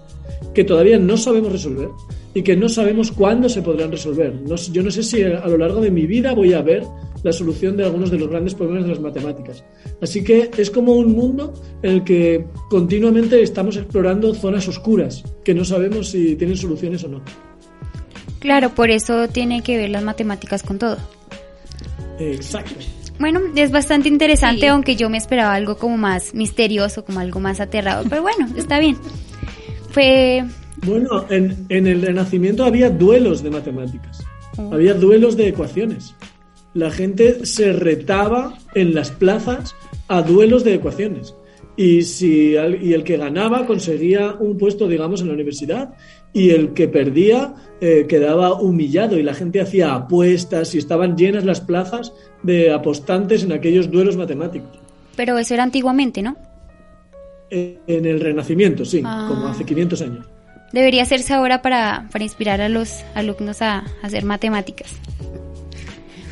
que 0.53 0.63
todavía 0.63 0.97
no 0.99 1.17
sabemos 1.17 1.51
resolver 1.51 1.89
y 2.33 2.43
que 2.43 2.55
no 2.55 2.69
sabemos 2.69 3.11
cuándo 3.11 3.49
se 3.49 3.61
podrán 3.61 3.91
resolver. 3.91 4.33
yo 4.71 4.83
no 4.83 4.91
sé 4.91 5.03
si 5.03 5.23
a 5.23 5.47
lo 5.47 5.57
largo 5.57 5.81
de 5.81 5.91
mi 5.91 6.05
vida 6.05 6.33
voy 6.33 6.53
a 6.53 6.61
ver 6.61 6.83
la 7.23 7.33
solución 7.33 7.75
de 7.75 7.83
algunos 7.83 8.11
de 8.11 8.19
los 8.19 8.29
grandes 8.29 8.55
problemas 8.55 8.83
de 8.83 8.89
las 8.91 8.99
matemáticas. 8.99 9.63
Así 10.01 10.23
que 10.23 10.51
es 10.57 10.71
como 10.71 10.93
un 10.93 11.13
mundo 11.13 11.53
en 11.81 11.91
el 11.91 12.03
que 12.03 12.45
continuamente 12.69 13.41
estamos 13.41 13.77
explorando 13.77 14.33
zonas 14.33 14.67
oscuras 14.67 15.23
que 15.43 15.53
no 15.53 15.65
sabemos 15.65 16.09
si 16.09 16.35
tienen 16.35 16.55
soluciones 16.55 17.03
o 17.03 17.09
no. 17.09 17.21
Claro, 18.39 18.69
por 18.69 18.89
eso 18.89 19.27
tiene 19.27 19.61
que 19.63 19.77
ver 19.77 19.89
las 19.89 20.03
matemáticas 20.03 20.63
con 20.63 20.79
todo. 20.79 20.97
Exacto. 22.19 22.75
Bueno, 23.19 23.41
es 23.55 23.71
bastante 23.71 24.07
interesante, 24.07 24.67
aunque 24.69 24.95
yo 24.95 25.09
me 25.09 25.17
esperaba 25.17 25.53
algo 25.53 25.77
como 25.77 25.97
más 25.97 26.33
misterioso, 26.33 27.03
como 27.03 27.19
algo 27.19 27.39
más 27.41 27.59
aterrador, 27.59 28.07
pero 28.09 28.21
bueno, 28.21 28.47
está 28.55 28.79
bien. 28.79 28.97
Fue... 29.91 30.45
Bueno, 30.85 31.25
en, 31.29 31.67
el 31.69 32.01
Renacimiento 32.01 32.63
había 32.63 32.89
duelos 32.89 33.43
de 33.43 33.49
matemáticas, 33.49 34.23
oh. 34.57 34.73
había 34.73 34.93
duelos 34.93 35.35
de 35.35 35.49
ecuaciones. 35.49 36.15
La 36.73 36.91
gente 36.91 37.45
se 37.45 37.73
retaba 37.73 38.57
en 38.75 38.93
las 38.93 39.11
plazas 39.11 39.75
a 40.07 40.21
duelos 40.21 40.63
de 40.63 40.75
ecuaciones. 40.75 41.33
Y, 41.79 42.01
si, 42.01 42.55
y 42.81 42.91
el 42.93 43.05
que 43.05 43.15
ganaba 43.15 43.65
conseguía 43.65 44.35
un 44.37 44.57
puesto, 44.57 44.85
digamos, 44.85 45.21
en 45.21 45.27
la 45.27 45.33
universidad 45.33 45.93
y 46.33 46.49
el 46.49 46.73
que 46.73 46.89
perdía 46.89 47.53
eh, 47.79 48.05
quedaba 48.05 48.53
humillado 48.59 49.17
y 49.17 49.23
la 49.23 49.33
gente 49.33 49.61
hacía 49.61 49.93
apuestas 49.93 50.75
y 50.75 50.77
estaban 50.77 51.15
llenas 51.15 51.45
las 51.45 51.61
plazas 51.61 52.11
de 52.43 52.73
apostantes 52.73 53.45
en 53.45 53.53
aquellos 53.53 53.89
duelos 53.89 54.17
matemáticos. 54.17 54.77
Pero 55.15 55.37
eso 55.37 55.53
era 55.53 55.63
antiguamente, 55.63 56.21
¿no? 56.21 56.35
En 57.49 58.05
el 58.05 58.19
Renacimiento, 58.19 58.83
sí, 58.83 59.01
ah. 59.05 59.27
como 59.29 59.47
hace 59.47 59.63
500 59.63 60.01
años. 60.01 60.25
Debería 60.73 61.03
hacerse 61.03 61.33
ahora 61.33 61.61
para, 61.61 62.09
para 62.11 62.25
inspirar 62.25 62.59
a 62.59 62.67
los 62.67 63.05
alumnos 63.15 63.61
a, 63.61 63.77
a 63.77 63.85
hacer 64.03 64.25
matemáticas. 64.25 64.93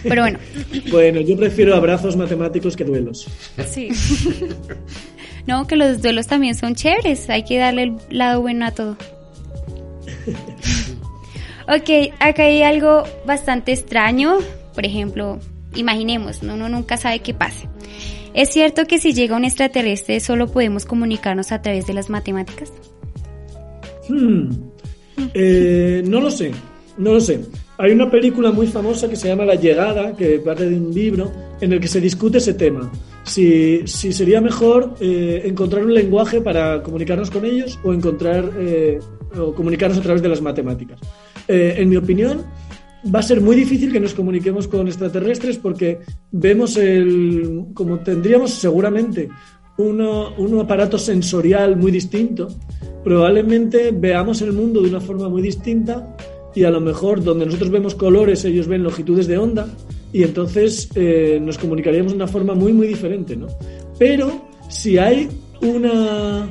Pero 0.04 0.24
bueno. 0.24 0.40
bueno, 0.92 1.22
yo 1.22 1.38
prefiero 1.38 1.74
abrazos 1.74 2.18
matemáticos 2.18 2.76
que 2.76 2.84
duelos. 2.84 3.30
Sí. 3.66 3.88
no, 5.48 5.66
que 5.66 5.78
los 5.78 6.02
duelos 6.02 6.28
también 6.28 6.56
son 6.56 6.76
chéveres. 6.76 7.30
Hay 7.30 7.44
que 7.44 7.58
darle 7.58 7.84
el 7.84 7.96
lado 8.10 8.42
bueno 8.42 8.66
a 8.66 8.72
todo. 8.72 8.98
ok, 11.68 12.14
acá 12.20 12.44
hay 12.44 12.64
algo 12.64 13.04
bastante 13.26 13.72
extraño. 13.72 14.38
Por 14.76 14.86
ejemplo, 14.86 15.40
imaginemos, 15.74 16.42
uno 16.44 16.68
nunca 16.70 16.98
sabe 16.98 17.20
qué 17.20 17.34
pase. 17.34 17.70
¿Es 18.34 18.50
cierto 18.50 18.86
que 18.86 19.00
si 19.00 19.14
llega 19.14 19.36
un 19.36 19.46
extraterrestre 19.46 20.20
solo 20.20 20.48
podemos 20.48 20.86
comunicarnos 20.86 21.52
a 21.52 21.62
través 21.62 21.88
de 21.88 21.94
las 21.94 22.10
matemáticas? 22.10 22.72
Hmm. 24.10 24.52
Eh, 25.34 26.04
no 26.06 26.22
lo 26.22 26.30
sé, 26.30 26.52
no 26.98 27.14
lo 27.14 27.22
sé. 27.22 27.40
Hay 27.80 27.92
una 27.92 28.12
película 28.12 28.52
muy 28.52 28.68
famosa 28.68 29.10
que 29.10 29.16
se 29.16 29.28
llama 29.28 29.46
La 29.46 29.56
Llegada, 29.56 30.16
que 30.16 30.40
parte 30.40 30.70
de 30.70 30.76
un 30.76 30.94
libro 30.94 31.32
en 31.62 31.74
el 31.74 31.80
que 31.80 31.88
se 31.88 32.02
discute 32.02 32.40
ese 32.40 32.54
tema. 32.54 32.92
Si, 33.28 33.86
sería 33.86 34.40
mejor 34.40 34.96
eh, 35.02 35.42
encontrar 35.46 35.84
un 35.84 35.94
lenguaje 35.94 36.40
para 36.40 36.82
comunicarnos 36.82 37.30
con 37.30 37.44
ellos 37.44 37.78
o 37.84 37.94
encontrar 37.94 38.52
eh, 38.58 39.00
comunicarnos 39.56 39.98
a 40.00 40.02
través 40.02 40.22
de 40.22 40.30
las 40.30 40.42
matemáticas. 40.42 41.00
Eh, 41.48 41.76
en 41.78 41.90
mi 41.90 41.98
opinión, 41.98 42.46
va 43.14 43.20
a 43.20 43.24
ser 43.24 43.42
muy 43.42 43.56
difícil 43.56 43.92
que 43.92 44.00
nos 44.00 44.14
comuniquemos 44.14 44.68
con 44.68 44.88
extraterrestres 44.88 45.58
porque 45.58 46.00
vemos 46.32 46.78
el, 46.78 47.66
como 47.74 48.00
tendríamos 48.00 48.52
seguramente 48.52 49.30
uno, 49.78 50.34
un 50.38 50.60
aparato 50.60 50.98
sensorial 50.98 51.76
muy 51.76 51.92
distinto, 51.92 52.48
probablemente 53.04 53.92
veamos 53.92 54.42
el 54.42 54.54
mundo 54.54 54.82
de 54.82 54.90
una 54.90 55.02
forma 55.02 55.30
muy 55.30 55.42
distinta 55.42 56.16
y 56.56 56.64
a 56.64 56.72
lo 56.72 56.82
mejor 56.82 57.24
donde 57.24 57.46
nosotros 57.46 57.70
vemos 57.70 57.94
colores, 57.94 58.44
ellos 58.46 58.68
ven 58.68 58.84
longitudes 58.84 59.28
de 59.28 59.38
onda 59.38 59.68
y 60.14 60.24
entonces 60.24 60.90
eh, 60.96 61.40
nos 61.42 61.58
comunicaríamos 61.58 62.14
de 62.14 62.18
una 62.18 62.28
forma 62.28 62.54
muy, 62.54 62.74
muy 62.74 62.88
diferente, 62.88 63.36
¿no? 63.36 63.48
Pero 63.98 64.48
si 64.70 64.98
hay 64.98 65.28
una 65.62 66.50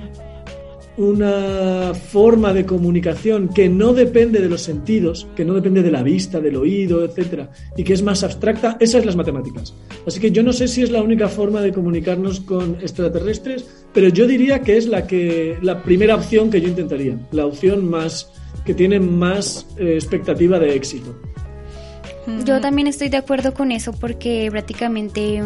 una 0.97 1.93
forma 1.95 2.53
de 2.55 2.65
comunicación 2.65 3.49
que 3.49 3.69
no 3.69 3.93
depende 3.93 4.41
de 4.41 4.49
los 4.49 4.63
sentidos, 4.63 5.27
que 5.37 5.45
no 5.45 5.55
depende 5.55 5.83
de 5.83 5.91
la 5.91 6.03
vista, 6.03 6.41
del 6.41 6.57
oído, 6.57 7.05
etcétera, 7.05 7.51
y 7.77 7.85
que 7.85 7.93
es 7.93 8.03
más 8.03 8.23
abstracta, 8.25 8.77
esas 8.81 9.01
es 9.01 9.07
las 9.07 9.17
matemáticas. 9.17 9.75
Así 10.07 10.21
que 10.21 10.31
yo 10.31 10.43
no 10.43 10.53
sé 10.53 10.69
si 10.69 10.83
es 10.83 10.91
la 10.91 11.03
única 11.03 11.29
forma 11.29 11.61
de 11.61 11.73
comunicarnos 11.73 12.41
con 12.41 12.77
extraterrestres, 12.77 13.67
pero 13.93 14.09
yo 14.09 14.27
diría 14.27 14.61
que 14.61 14.77
es 14.77 14.89
la 14.89 15.07
que 15.07 15.59
la 15.61 15.83
primera 15.83 16.17
opción 16.17 16.51
que 16.51 16.61
yo 16.61 16.69
intentaría, 16.69 17.19
la 17.31 17.47
opción 17.47 17.89
más 17.89 18.33
que 18.65 18.75
tiene 18.75 18.99
más 18.99 19.67
eh, 19.79 19.95
expectativa 19.95 20.59
de 20.59 20.75
éxito. 20.75 21.15
Yo 22.45 22.61
también 22.61 22.89
estoy 22.89 23.09
de 23.09 23.17
acuerdo 23.19 23.55
con 23.55 23.73
eso 23.73 23.93
porque 23.93 24.49
prácticamente 24.51 25.43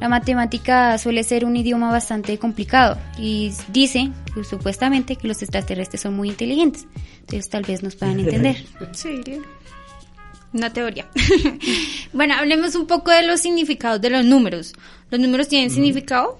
la 0.00 0.08
matemática 0.08 0.98
suele 0.98 1.22
ser 1.22 1.44
un 1.44 1.56
idioma 1.56 1.90
bastante 1.90 2.36
complicado 2.38 2.98
y 3.18 3.52
dice, 3.68 4.10
pues, 4.34 4.48
supuestamente, 4.48 5.16
que 5.16 5.28
los 5.28 5.42
extraterrestres 5.42 6.00
son 6.00 6.14
muy 6.14 6.28
inteligentes. 6.28 6.86
Entonces 7.20 7.48
tal 7.48 7.62
vez 7.62 7.82
nos 7.82 7.96
puedan 7.96 8.18
entender. 8.18 8.56
Sí, 8.92 9.20
una 10.52 10.72
teoría. 10.72 11.08
bueno, 12.12 12.34
hablemos 12.34 12.74
un 12.74 12.86
poco 12.86 13.10
de 13.10 13.22
los 13.22 13.40
significados 13.40 14.00
de 14.00 14.10
los 14.10 14.24
números. 14.24 14.74
¿Los 15.10 15.20
números 15.20 15.48
tienen 15.48 15.70
significado? 15.70 16.38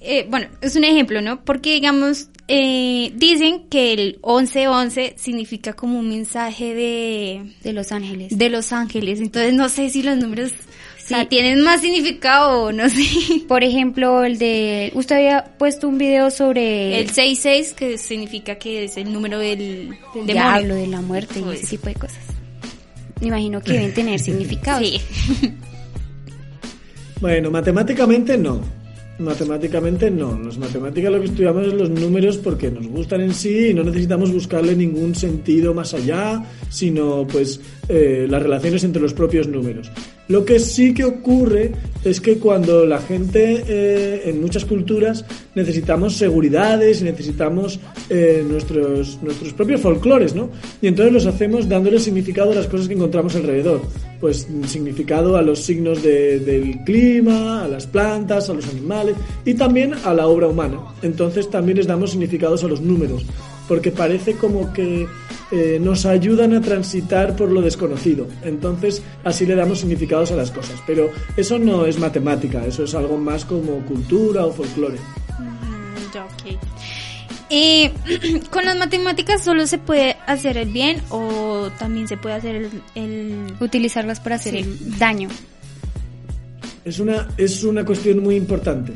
Eh, 0.00 0.26
bueno, 0.30 0.46
es 0.60 0.76
un 0.76 0.84
ejemplo, 0.84 1.20
¿no? 1.20 1.44
Porque, 1.44 1.72
digamos, 1.72 2.28
eh, 2.46 3.12
dicen 3.16 3.68
que 3.68 3.92
el 3.92 4.20
1111 4.22 5.14
significa 5.16 5.72
como 5.72 5.98
un 5.98 6.08
mensaje 6.08 6.74
de... 6.74 7.54
De 7.62 7.72
los 7.72 7.90
ángeles. 7.90 8.36
De 8.36 8.48
los 8.48 8.72
ángeles. 8.72 9.20
Entonces, 9.20 9.54
no 9.54 9.68
sé 9.68 9.90
si 9.90 10.02
los 10.02 10.16
números 10.16 10.52
Sí. 11.08 11.14
¿tienen 11.30 11.62
más 11.62 11.80
significado 11.80 12.70
no 12.70 12.86
sé? 12.90 13.02
Por 13.48 13.64
ejemplo, 13.64 14.24
el 14.24 14.38
de... 14.38 14.92
Usted 14.94 15.16
había 15.16 15.44
puesto 15.56 15.88
un 15.88 15.96
video 15.96 16.30
sobre... 16.30 17.00
El 17.00 17.08
66, 17.08 17.72
que 17.72 17.96
significa 17.96 18.56
que 18.56 18.84
es 18.84 18.98
el 18.98 19.10
número 19.10 19.38
del, 19.38 19.96
del 20.14 20.26
diablo, 20.26 20.74
de 20.74 20.86
la 20.86 21.00
muerte 21.00 21.40
y 21.40 21.50
ese 21.54 21.66
tipo 21.66 21.86
de 21.86 21.94
cosas. 21.94 22.18
Me 23.22 23.28
imagino 23.28 23.62
que 23.62 23.72
deben 23.72 23.94
tener 23.94 24.20
significado. 24.20 24.80
Sí. 24.80 25.00
bueno, 27.22 27.50
matemáticamente 27.50 28.36
no. 28.36 28.60
Matemáticamente 29.18 30.10
no. 30.10 30.38
Las 30.38 30.58
matemáticas 30.58 31.10
lo 31.10 31.18
que 31.20 31.26
estudiamos 31.26 31.66
es 31.66 31.74
los 31.74 31.90
números 31.90 32.36
porque 32.38 32.70
nos 32.70 32.86
gustan 32.86 33.20
en 33.20 33.34
sí 33.34 33.68
y 33.68 33.74
no 33.74 33.82
necesitamos 33.82 34.32
buscarle 34.32 34.76
ningún 34.76 35.14
sentido 35.14 35.74
más 35.74 35.92
allá, 35.92 36.44
sino 36.70 37.26
pues 37.26 37.60
eh, 37.88 38.26
las 38.30 38.42
relaciones 38.42 38.84
entre 38.84 39.02
los 39.02 39.12
propios 39.12 39.48
números. 39.48 39.90
Lo 40.28 40.44
que 40.44 40.58
sí 40.58 40.92
que 40.92 41.04
ocurre 41.04 41.72
es 42.04 42.20
que 42.20 42.36
cuando 42.38 42.84
la 42.84 42.98
gente 42.98 43.64
eh, 43.66 44.22
en 44.26 44.40
muchas 44.42 44.64
culturas 44.66 45.24
necesitamos 45.54 46.16
seguridades 46.16 47.02
necesitamos 47.02 47.80
eh, 48.10 48.44
nuestros, 48.48 49.18
nuestros 49.22 49.52
propios 49.54 49.80
folclores, 49.80 50.34
¿no? 50.34 50.50
Y 50.82 50.86
entonces 50.88 51.12
los 51.14 51.26
hacemos 51.26 51.68
dándole 51.68 51.98
significado 51.98 52.52
a 52.52 52.54
las 52.54 52.66
cosas 52.66 52.88
que 52.88 52.94
encontramos 52.94 53.34
alrededor. 53.36 53.80
Pues 54.20 54.46
significado 54.66 55.36
a 55.36 55.42
los 55.42 55.60
signos 55.60 56.02
de- 56.02 56.40
del 56.40 56.84
clima, 56.84 57.64
a 57.64 57.68
las 57.68 57.86
plantas, 57.86 58.50
a 58.50 58.54
los 58.54 58.68
animales 58.68 59.14
y 59.44 59.54
también 59.54 59.94
a 60.04 60.12
la 60.12 60.26
obra 60.26 60.46
humana. 60.48 60.78
Entonces 61.02 61.48
también 61.50 61.78
les 61.78 61.86
damos 61.86 62.10
significados 62.10 62.62
a 62.64 62.68
los 62.68 62.80
números, 62.80 63.24
porque 63.68 63.90
parece 63.92 64.32
como 64.34 64.72
que 64.72 65.06
eh, 65.52 65.78
nos 65.80 66.06
ayudan 66.06 66.54
a 66.54 66.60
transitar 66.60 67.36
por 67.36 67.50
lo 67.52 67.60
desconocido. 67.60 68.26
Entonces, 68.42 69.02
así 69.24 69.44
le 69.46 69.54
damos 69.54 69.80
significados 69.80 70.32
a 70.32 70.36
las 70.36 70.50
cosas. 70.50 70.80
Pero 70.86 71.10
eso 71.36 71.58
no 71.58 71.86
es 71.86 71.98
matemática, 71.98 72.64
eso 72.66 72.84
es 72.84 72.94
algo 72.94 73.16
más 73.18 73.44
como 73.44 73.78
cultura 73.86 74.44
o 74.46 74.52
folclore. 74.52 74.96
Mm, 75.38 76.12
ya, 76.14 76.24
ok. 76.24 76.58
Eh, 77.50 77.92
¿Con 78.50 78.64
las 78.66 78.76
matemáticas 78.76 79.42
solo 79.42 79.66
se 79.66 79.78
puede 79.78 80.16
hacer 80.26 80.56
el 80.58 80.70
bien 80.70 81.00
o 81.10 81.68
también 81.78 82.08
se 82.08 82.16
puede 82.16 82.34
hacer 82.34 82.56
el... 82.56 82.70
el- 82.94 83.54
Utilizarlas 83.60 84.20
para 84.20 84.36
hacer 84.36 84.52
Sí. 84.54 84.58
el 84.60 84.98
daño. 84.98 85.28
Es 86.84 86.98
una, 87.00 87.28
es 87.36 87.64
una 87.64 87.84
cuestión 87.84 88.22
muy 88.22 88.36
importante. 88.36 88.92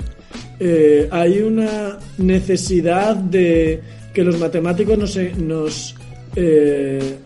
Eh, 0.61 1.09
hay 1.11 1.41
una 1.41 1.99
necesidad 2.19 3.17
de 3.17 3.81
que 4.13 4.25
los 4.25 4.39
matemáticos 4.39 4.99
nos, 4.99 5.17
nos 5.39 5.95
eh, 6.37 7.17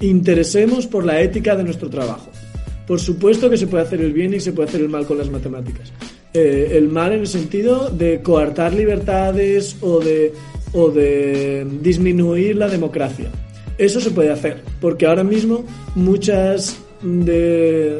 interesemos 0.00 0.86
por 0.86 1.04
la 1.04 1.20
ética 1.20 1.56
de 1.56 1.64
nuestro 1.64 1.90
trabajo. 1.90 2.30
Por 2.86 3.00
supuesto 3.00 3.50
que 3.50 3.56
se 3.56 3.66
puede 3.66 3.84
hacer 3.84 4.00
el 4.00 4.12
bien 4.12 4.34
y 4.34 4.40
se 4.40 4.52
puede 4.52 4.68
hacer 4.68 4.80
el 4.80 4.88
mal 4.88 5.06
con 5.06 5.18
las 5.18 5.30
matemáticas. 5.30 5.92
Eh, 6.32 6.72
el 6.72 6.88
mal 6.88 7.12
en 7.12 7.20
el 7.20 7.26
sentido 7.26 7.90
de 7.90 8.20
coartar 8.20 8.74
libertades 8.74 9.76
o 9.80 10.00
de, 10.00 10.32
o 10.72 10.90
de 10.90 11.66
disminuir 11.80 12.56
la 12.56 12.68
democracia. 12.68 13.30
Eso 13.78 14.00
se 14.00 14.10
puede 14.10 14.30
hacer, 14.30 14.62
porque 14.80 15.06
ahora 15.06 15.24
mismo 15.24 15.64
muchas 15.94 16.78
de, 17.02 17.98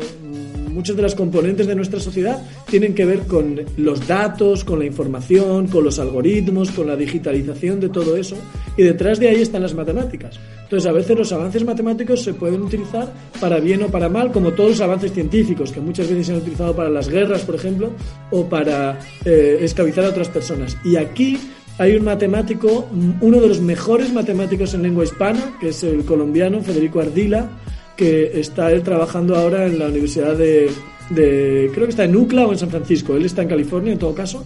muchas 0.76 0.94
de 0.94 1.02
las 1.02 1.14
componentes 1.14 1.66
de 1.66 1.74
nuestra 1.74 1.98
sociedad 1.98 2.40
tienen 2.68 2.94
que 2.94 3.06
ver 3.06 3.20
con 3.20 3.60
los 3.78 4.06
datos, 4.06 4.62
con 4.62 4.78
la 4.78 4.84
información, 4.84 5.68
con 5.68 5.82
los 5.82 5.98
algoritmos, 5.98 6.70
con 6.70 6.86
la 6.86 6.96
digitalización 6.96 7.80
de 7.80 7.88
todo 7.88 8.16
eso, 8.16 8.36
y 8.76 8.82
detrás 8.82 9.18
de 9.18 9.30
ahí 9.30 9.40
están 9.40 9.62
las 9.62 9.74
matemáticas. 9.74 10.38
Entonces, 10.64 10.86
a 10.88 10.92
veces 10.92 11.16
los 11.16 11.32
avances 11.32 11.64
matemáticos 11.64 12.22
se 12.22 12.34
pueden 12.34 12.60
utilizar 12.60 13.10
para 13.40 13.58
bien 13.58 13.82
o 13.84 13.88
para 13.88 14.08
mal, 14.08 14.30
como 14.32 14.52
todos 14.52 14.70
los 14.70 14.80
avances 14.82 15.12
científicos, 15.12 15.72
que 15.72 15.80
muchas 15.80 16.08
veces 16.10 16.26
se 16.26 16.32
han 16.32 16.38
utilizado 16.38 16.76
para 16.76 16.90
las 16.90 17.08
guerras, 17.08 17.42
por 17.42 17.54
ejemplo, 17.54 17.90
o 18.30 18.46
para 18.46 18.98
eh, 19.24 19.66
a 19.76 20.08
otras 20.08 20.28
personas. 20.28 20.76
Y 20.84 20.96
aquí 20.96 21.38
hay 21.78 21.96
un 21.96 22.04
matemático, 22.04 22.88
uno 23.20 23.40
de 23.40 23.48
los 23.48 23.60
mejores 23.60 24.12
matemáticos 24.12 24.74
en 24.74 24.82
lengua 24.82 25.04
hispana, 25.04 25.56
que 25.60 25.68
es 25.68 25.82
el 25.82 26.04
colombiano 26.04 26.60
Federico 26.62 27.00
Ardila, 27.00 27.48
que 27.96 28.38
está 28.40 28.70
él 28.70 28.82
trabajando 28.82 29.36
ahora 29.36 29.66
en 29.66 29.78
la 29.78 29.86
Universidad 29.86 30.36
de, 30.36 30.70
creo 31.10 31.84
que 31.84 31.90
está 31.90 32.04
en 32.04 32.16
UCLA 32.16 32.46
o 32.46 32.52
en 32.52 32.58
San 32.58 32.70
Francisco, 32.70 33.16
él 33.16 33.24
está 33.24 33.42
en 33.42 33.48
California 33.48 33.92
en 33.92 33.98
todo 33.98 34.14
caso. 34.14 34.44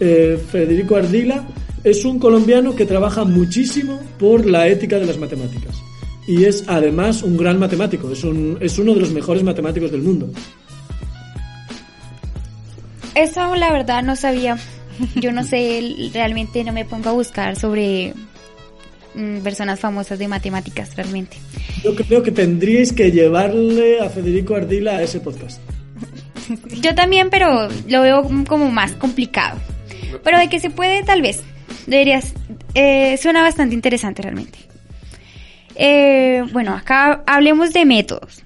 Eh, 0.00 0.38
Federico 0.50 0.96
Ardila 0.96 1.46
es 1.84 2.04
un 2.04 2.18
colombiano 2.18 2.74
que 2.74 2.86
trabaja 2.86 3.24
muchísimo 3.24 4.00
por 4.18 4.46
la 4.46 4.68
ética 4.68 4.98
de 4.98 5.06
las 5.06 5.18
matemáticas. 5.18 5.76
Y 6.26 6.44
es 6.44 6.64
además 6.66 7.22
un 7.22 7.36
gran 7.36 7.58
matemático, 7.58 8.10
es, 8.12 8.22
un, 8.22 8.58
es 8.60 8.78
uno 8.78 8.94
de 8.94 9.00
los 9.00 9.12
mejores 9.12 9.42
matemáticos 9.42 9.90
del 9.90 10.02
mundo. 10.02 10.28
Eso 13.14 13.56
la 13.56 13.72
verdad 13.72 14.02
no 14.02 14.14
sabía. 14.14 14.58
Yo 15.16 15.32
no 15.32 15.44
sé, 15.44 16.10
realmente 16.12 16.62
no 16.64 16.72
me 16.72 16.84
pongo 16.84 17.10
a 17.10 17.12
buscar 17.12 17.56
sobre 17.56 18.14
personas 19.42 19.80
famosas 19.80 20.18
de 20.18 20.28
matemáticas 20.28 20.94
realmente. 20.96 21.36
Yo 21.82 21.94
creo 21.94 22.22
que 22.22 22.32
tendríais 22.32 22.92
que 22.92 23.10
llevarle 23.10 24.00
a 24.00 24.08
Federico 24.08 24.54
Ardila 24.54 24.98
a 24.98 25.02
ese 25.02 25.20
podcast. 25.20 25.60
Yo 26.82 26.94
también, 26.94 27.30
pero 27.30 27.68
lo 27.88 28.02
veo 28.02 28.28
como 28.46 28.70
más 28.70 28.92
complicado. 28.92 29.58
Pero 30.22 30.38
de 30.38 30.48
que 30.48 30.60
se 30.60 30.70
puede, 30.70 31.02
tal 31.02 31.22
vez. 31.22 31.42
Deberías. 31.86 32.34
eh, 32.74 33.16
suena 33.18 33.42
bastante 33.42 33.74
interesante 33.74 34.22
realmente. 34.22 34.58
Eh, 35.74 36.44
bueno, 36.52 36.74
acá 36.74 37.22
hablemos 37.26 37.72
de 37.72 37.84
métodos. 37.84 38.42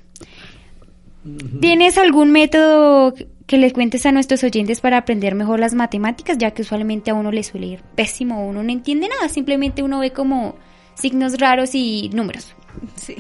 ¿Tienes 1.61 1.99
algún 1.99 2.33
método 2.33 3.15
que 3.53 3.59
les 3.59 3.75
cuentes 3.75 4.07
a 4.07 4.13
nuestros 4.13 4.43
oyentes 4.45 4.81
para 4.81 4.97
aprender 4.97 5.35
mejor 5.35 5.61
las 5.61 5.75
matemáticas? 5.75 6.39
Ya 6.39 6.53
que 6.53 6.63
usualmente 6.63 7.11
a 7.11 7.15
uno 7.15 7.31
le 7.31 7.43
suele 7.43 7.67
ir 7.67 7.81
pésimo, 7.95 8.49
uno 8.49 8.63
no 8.63 8.73
entiende 8.73 9.11
nada, 9.11 9.29
simplemente 9.29 9.83
uno 9.83 9.99
ve 9.99 10.11
como 10.11 10.57
signos 10.95 11.39
raros 11.39 11.75
y 11.75 12.09
números. 12.15 12.55
Sí. 12.97 13.17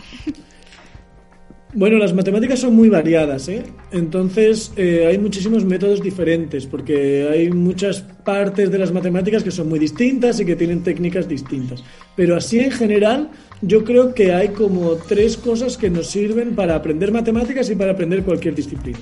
Bueno, 1.74 1.98
las 1.98 2.14
matemáticas 2.14 2.60
son 2.60 2.74
muy 2.74 2.88
variadas, 2.88 3.46
¿eh? 3.48 3.62
Entonces 3.92 4.72
eh, 4.76 5.06
hay 5.06 5.18
muchísimos 5.18 5.66
métodos 5.66 6.02
diferentes, 6.02 6.66
porque 6.66 7.28
hay 7.30 7.50
muchas 7.50 8.00
partes 8.00 8.70
de 8.70 8.78
las 8.78 8.90
matemáticas 8.90 9.42
que 9.42 9.50
son 9.50 9.68
muy 9.68 9.78
distintas 9.78 10.40
y 10.40 10.46
que 10.46 10.56
tienen 10.56 10.82
técnicas 10.82 11.28
distintas. 11.28 11.84
Pero 12.16 12.36
así 12.36 12.58
en 12.58 12.70
general, 12.70 13.30
yo 13.60 13.84
creo 13.84 14.14
que 14.14 14.32
hay 14.32 14.48
como 14.48 14.96
tres 14.96 15.36
cosas 15.36 15.76
que 15.76 15.90
nos 15.90 16.06
sirven 16.06 16.54
para 16.54 16.74
aprender 16.74 17.12
matemáticas 17.12 17.68
y 17.68 17.74
para 17.74 17.92
aprender 17.92 18.22
cualquier 18.22 18.54
disciplina. 18.54 18.98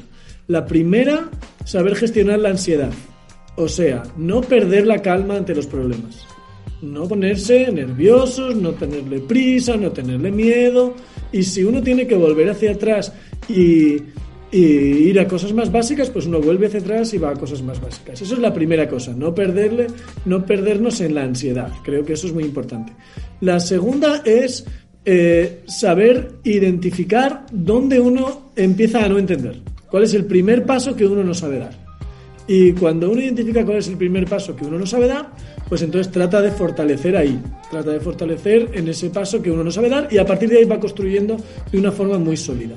La 0.51 0.67
primera, 0.67 1.31
saber 1.65 1.95
gestionar 1.95 2.41
la 2.41 2.49
ansiedad. 2.49 2.91
O 3.55 3.69
sea, 3.69 4.03
no 4.17 4.41
perder 4.41 4.85
la 4.85 5.01
calma 5.01 5.37
ante 5.37 5.55
los 5.55 5.69
problemas. 5.69 6.27
No 6.83 7.07
ponerse 7.07 7.71
nerviosos, 7.71 8.57
no 8.57 8.73
tenerle 8.73 9.21
prisa, 9.21 9.77
no 9.77 9.93
tenerle 9.93 10.33
miedo. 10.33 10.97
Y 11.31 11.45
si 11.45 11.63
uno 11.63 11.81
tiene 11.81 12.05
que 12.05 12.17
volver 12.17 12.51
hacia 12.51 12.73
atrás 12.73 13.13
y, 13.49 13.99
ir 14.51 15.21
a 15.21 15.29
cosas 15.29 15.53
más 15.53 15.71
básicas, 15.71 16.11
pues 16.11 16.27
uno 16.27 16.41
vuelve 16.41 16.67
hacia 16.67 16.81
atrás 16.81 17.15
y 17.15 17.19
va 17.19 17.31
a 17.31 17.35
cosas 17.35 17.63
más 17.63 17.81
básicas. 17.81 18.21
Eso 18.21 18.35
es 18.35 18.41
la 18.41 18.53
primera 18.53 18.89
cosa, 18.89 19.15
no 19.15 19.33
perderle, 19.33 19.87
no 20.25 20.45
perdernos 20.45 21.01
en 21.01 21.15
la 21.15 21.23
ansiedad. 21.23 21.71
Creo 21.85 22.05
que 22.05 22.15
eso 22.15 22.27
es 22.27 22.33
muy 22.33 22.43
importante. 22.43 22.93
La 23.41 23.61
segunda 23.61 24.21
es 24.25 24.67
eh, 25.05 25.63
saber 25.69 26.33
identificar 26.43 27.47
dónde 27.53 28.01
uno 28.01 28.51
empieza 28.57 29.05
a 29.05 29.09
no 29.09 29.17
entender. 29.17 29.70
¿Cuál 29.91 30.05
es 30.05 30.15
el 30.15 30.25
primer 30.25 30.65
paso 30.65 30.95
que 30.95 31.05
uno 31.05 31.25
no 31.25 31.35
sabe 31.35 31.59
dar? 31.59 31.73
Y 32.47 32.73
cuando 32.73 33.11
uno 33.11 33.21
identifica 33.21 33.65
cuál 33.65 33.79
es 33.79 33.89
el 33.89 33.97
primer 33.97 34.25
paso 34.27 34.55
que 34.55 34.65
uno 34.65 34.79
no 34.79 34.87
sabe 34.87 35.09
dar, 35.09 35.31
pues 35.69 35.83
entonces 35.83 36.13
trata 36.13 36.41
de 36.41 36.51
fortalecer 36.51 37.17
ahí, 37.17 37.41
trata 37.71 37.91
de 37.91 38.01
fortalecer 38.01 38.71
en 38.73 38.89
ese 38.89 39.11
paso 39.11 39.43
que 39.43 39.51
uno 39.51 39.65
no 39.65 39.71
sabe 39.71 39.89
dar 39.89 40.09
y 40.11 40.19
a 40.19 40.27
partir 40.27 40.49
de 40.49 40.59
ahí 40.59 40.65
va 40.65 40.81
construyendo 40.81 41.37
de 41.71 41.79
una 41.79 41.93
forma 41.93 42.19
muy 42.19 42.37
sólida. 42.37 42.75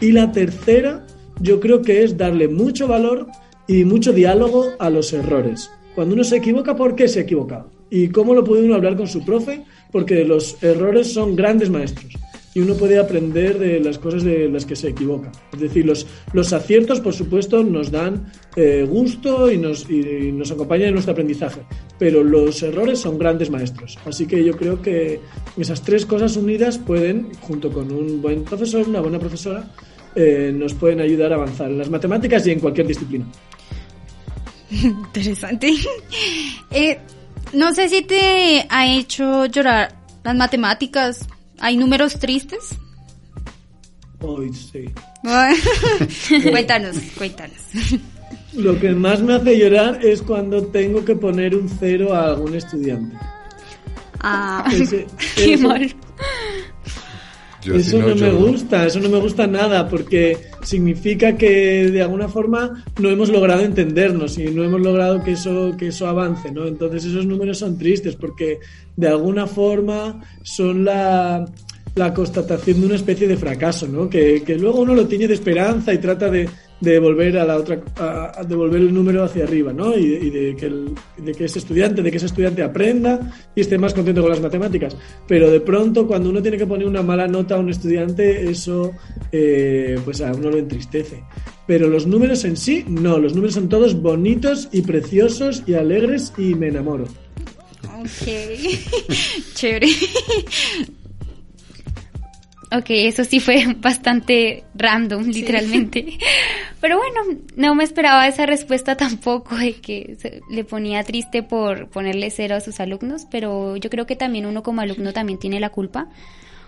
Y 0.00 0.12
la 0.12 0.32
tercera, 0.32 1.06
yo 1.40 1.60
creo 1.60 1.82
que 1.82 2.02
es 2.02 2.16
darle 2.16 2.48
mucho 2.48 2.86
valor 2.86 3.26
y 3.66 3.84
mucho 3.84 4.12
diálogo 4.12 4.70
a 4.78 4.90
los 4.90 5.12
errores. 5.12 5.70
Cuando 5.94 6.14
uno 6.14 6.24
se 6.24 6.36
equivoca, 6.36 6.76
¿por 6.76 6.94
qué 6.94 7.08
se 7.08 7.20
equivoca? 7.20 7.66
¿Y 7.90 8.08
cómo 8.08 8.34
lo 8.34 8.44
puede 8.44 8.64
uno 8.64 8.74
hablar 8.74 8.96
con 8.96 9.06
su 9.06 9.24
profe? 9.24 9.64
Porque 9.92 10.24
los 10.24 10.62
errores 10.62 11.12
son 11.12 11.36
grandes 11.36 11.68
maestros 11.68 12.16
y 12.54 12.60
uno 12.60 12.74
puede 12.74 12.98
aprender 12.98 13.58
de 13.58 13.80
las 13.80 13.98
cosas 13.98 14.24
de 14.24 14.48
las 14.48 14.64
que 14.64 14.74
se 14.74 14.88
equivoca. 14.88 15.30
Es 15.52 15.60
decir, 15.60 15.86
los, 15.86 16.06
los 16.32 16.52
aciertos, 16.52 17.00
por 17.00 17.14
supuesto, 17.14 17.62
nos 17.62 17.90
dan 17.90 18.32
eh, 18.56 18.84
gusto 18.88 19.50
y 19.50 19.58
nos, 19.58 19.88
y 19.88 20.32
nos 20.32 20.50
acompañan 20.50 20.88
en 20.88 20.94
nuestro 20.94 21.12
aprendizaje, 21.12 21.60
pero 21.98 22.24
los 22.24 22.62
errores 22.62 22.98
son 22.98 23.18
grandes 23.18 23.50
maestros. 23.50 23.98
Así 24.04 24.26
que 24.26 24.44
yo 24.44 24.56
creo 24.56 24.82
que 24.82 25.20
esas 25.56 25.82
tres 25.82 26.04
cosas 26.06 26.36
unidas 26.36 26.78
pueden, 26.78 27.32
junto 27.40 27.70
con 27.70 27.92
un 27.92 28.20
buen 28.20 28.42
profesor, 28.44 28.88
una 28.88 29.00
buena 29.00 29.18
profesora, 29.18 29.64
eh, 30.16 30.52
nos 30.52 30.74
pueden 30.74 31.00
ayudar 31.00 31.32
a 31.32 31.36
avanzar 31.36 31.70
en 31.70 31.78
las 31.78 31.88
matemáticas 31.88 32.44
y 32.46 32.50
en 32.50 32.60
cualquier 32.60 32.86
disciplina. 32.86 33.26
Interesante. 34.70 35.72
Eh, 36.72 37.00
no 37.52 37.74
sé 37.74 37.88
si 37.88 38.02
te 38.02 38.64
ha 38.68 38.86
hecho 38.86 39.46
llorar 39.46 39.92
las 40.22 40.36
matemáticas. 40.36 41.26
¿Hay 41.60 41.76
números 41.76 42.18
tristes? 42.18 42.70
Hoy 44.20 44.52
sí. 44.52 44.84
cuéntanos, 46.50 46.96
cuéntanos. 47.16 47.56
Lo 48.54 48.78
que 48.80 48.90
más 48.90 49.20
me 49.20 49.34
hace 49.34 49.56
llorar 49.58 50.04
es 50.04 50.22
cuando 50.22 50.64
tengo 50.66 51.04
que 51.04 51.14
poner 51.14 51.54
un 51.54 51.68
cero 51.68 52.12
a 52.14 52.26
algún 52.30 52.54
estudiante. 52.56 53.16
Ah, 54.20 54.68
Ese- 54.72 55.06
Qué 55.36 55.56
mal. 55.56 55.94
Yo 57.62 57.74
eso 57.74 57.98
no, 57.98 58.14
me 58.14 58.30
gusta, 58.30 58.86
eso 58.86 59.00
no 59.00 59.08
me 59.08 59.18
gusta 59.18 59.46
nada, 59.46 59.88
porque 59.88 60.36
significa 60.62 61.36
que 61.36 61.90
de 61.90 62.02
alguna 62.02 62.28
forma 62.28 62.84
no 62.98 63.10
hemos 63.10 63.28
logrado 63.28 63.62
entendernos 63.62 64.38
y 64.38 64.44
no 64.44 64.64
hemos 64.64 64.80
logrado 64.80 65.22
que 65.22 65.32
eso, 65.32 65.74
que 65.78 65.88
eso 65.88 66.06
avance, 66.06 66.50
¿no? 66.50 66.66
Entonces 66.66 67.04
esos 67.04 67.26
números 67.26 67.58
son 67.58 67.76
tristes 67.76 68.16
porque 68.16 68.58
de 68.96 69.08
alguna 69.08 69.46
forma 69.46 70.20
son 70.42 70.84
la 70.84 71.44
la 71.94 72.14
constatación 72.14 72.80
de 72.80 72.86
una 72.86 72.94
especie 72.94 73.26
de 73.26 73.36
fracaso, 73.36 73.88
¿no? 73.88 74.08
Que, 74.08 74.42
que 74.44 74.56
luego 74.56 74.80
uno 74.80 74.94
lo 74.94 75.08
tiene 75.08 75.26
de 75.26 75.34
esperanza 75.34 75.92
y 75.92 75.98
trata 75.98 76.30
de, 76.30 76.48
de 76.80 76.92
devolver 76.92 77.38
a 77.38 77.44
la 77.44 77.56
otra 77.56 77.80
a, 77.96 78.42
devolver 78.44 78.80
el 78.80 78.94
número 78.94 79.24
hacia 79.24 79.44
arriba 79.44 79.72
¿no? 79.72 79.96
y, 79.96 80.30
de, 80.30 80.56
que 80.56 80.66
el, 80.66 80.94
de 81.18 81.32
que 81.32 81.44
ese 81.44 81.58
estudiante 81.58 82.02
de 82.02 82.10
que 82.10 82.16
ese 82.16 82.26
estudiante 82.26 82.62
aprenda 82.62 83.32
y 83.54 83.60
esté 83.60 83.78
más 83.78 83.94
contento 83.94 84.22
con 84.22 84.30
las 84.30 84.40
matemáticas 84.40 84.96
pero 85.26 85.50
de 85.50 85.60
pronto 85.60 86.06
cuando 86.06 86.30
uno 86.30 86.42
tiene 86.42 86.56
que 86.56 86.66
poner 86.66 86.86
una 86.86 87.02
mala 87.02 87.26
nota 87.28 87.56
a 87.56 87.58
un 87.58 87.70
estudiante 87.70 88.50
eso 88.50 88.92
eh, 89.30 89.98
pues 90.04 90.20
a 90.20 90.32
uno 90.32 90.50
lo 90.50 90.58
entristece 90.58 91.22
pero 91.66 91.88
los 91.88 92.06
números 92.06 92.44
en 92.44 92.56
sí 92.56 92.84
no 92.88 93.18
los 93.18 93.34
números 93.34 93.54
son 93.54 93.68
todos 93.68 94.00
bonitos 94.00 94.68
y 94.72 94.82
preciosos 94.82 95.62
y 95.66 95.74
alegres 95.74 96.32
y 96.38 96.54
me 96.54 96.68
enamoro 96.68 97.04
Ok, 98.00 98.28
chévere. 99.54 99.88
Ok, 102.72 102.86
eso 102.88 103.24
sí 103.24 103.40
fue 103.40 103.74
bastante 103.78 104.64
random, 104.74 105.24
literalmente. 105.24 106.18
Pero 106.80 106.96
bueno, 106.96 107.40
no 107.56 107.74
me 107.74 107.84
esperaba 107.84 108.26
esa 108.26 108.46
respuesta 108.46 108.96
tampoco 108.96 109.56
de 109.56 109.74
que 109.74 110.16
le 110.50 110.64
ponía 110.64 111.04
triste 111.04 111.42
por 111.42 111.88
ponerle 111.88 112.30
cero 112.30 112.56
a 112.56 112.60
sus 112.60 112.80
alumnos, 112.80 113.26
pero 113.30 113.76
yo 113.76 113.90
creo 113.90 114.06
que 114.06 114.16
también 114.16 114.46
uno 114.46 114.62
como 114.62 114.80
alumno 114.80 115.12
también 115.12 115.38
tiene 115.38 115.60
la 115.60 115.70
culpa, 115.70 116.08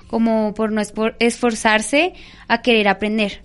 como 0.09 0.53
por 0.55 0.73
no 0.73 0.83
esforzarse 1.19 2.13
a 2.49 2.61
querer 2.63 2.89
aprender. 2.89 3.43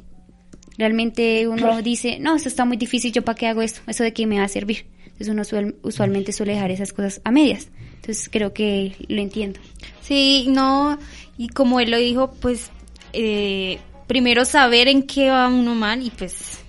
Realmente 0.78 1.48
uno 1.48 1.82
dice, 1.82 2.20
no, 2.20 2.36
eso 2.36 2.48
está 2.48 2.64
muy 2.66 2.78
difícil, 2.78 3.12
¿yo 3.12 3.24
para 3.24 3.36
qué 3.36 3.48
hago 3.48 3.62
esto? 3.62 3.82
¿Eso 3.88 4.04
de 4.04 4.14
qué 4.14 4.28
me 4.28 4.38
va 4.38 4.44
a 4.44 4.50
servir? 4.50 4.86
Entonces 5.20 5.30
uno 5.30 5.74
usualmente 5.82 6.32
suele 6.32 6.54
dejar 6.54 6.70
esas 6.70 6.94
cosas 6.94 7.22
a 7.24 7.32
medias. 7.32 7.70
Entonces 7.96 8.30
creo 8.32 8.54
que 8.54 8.96
lo 9.08 9.20
entiendo. 9.20 9.60
Sí, 10.02 10.46
no, 10.50 11.00
y 11.38 11.50
como 11.50 11.80
él 11.80 11.90
lo 11.90 11.98
dijo, 11.98 12.32
pues 12.40 12.70
eh, 13.14 13.80
primero 14.08 14.46
saber 14.46 14.88
en 14.88 15.04
qué 15.04 15.30
va 15.30 15.48
uno 15.48 15.76
mal 15.76 16.02
y 16.02 16.10
pues 16.10 16.60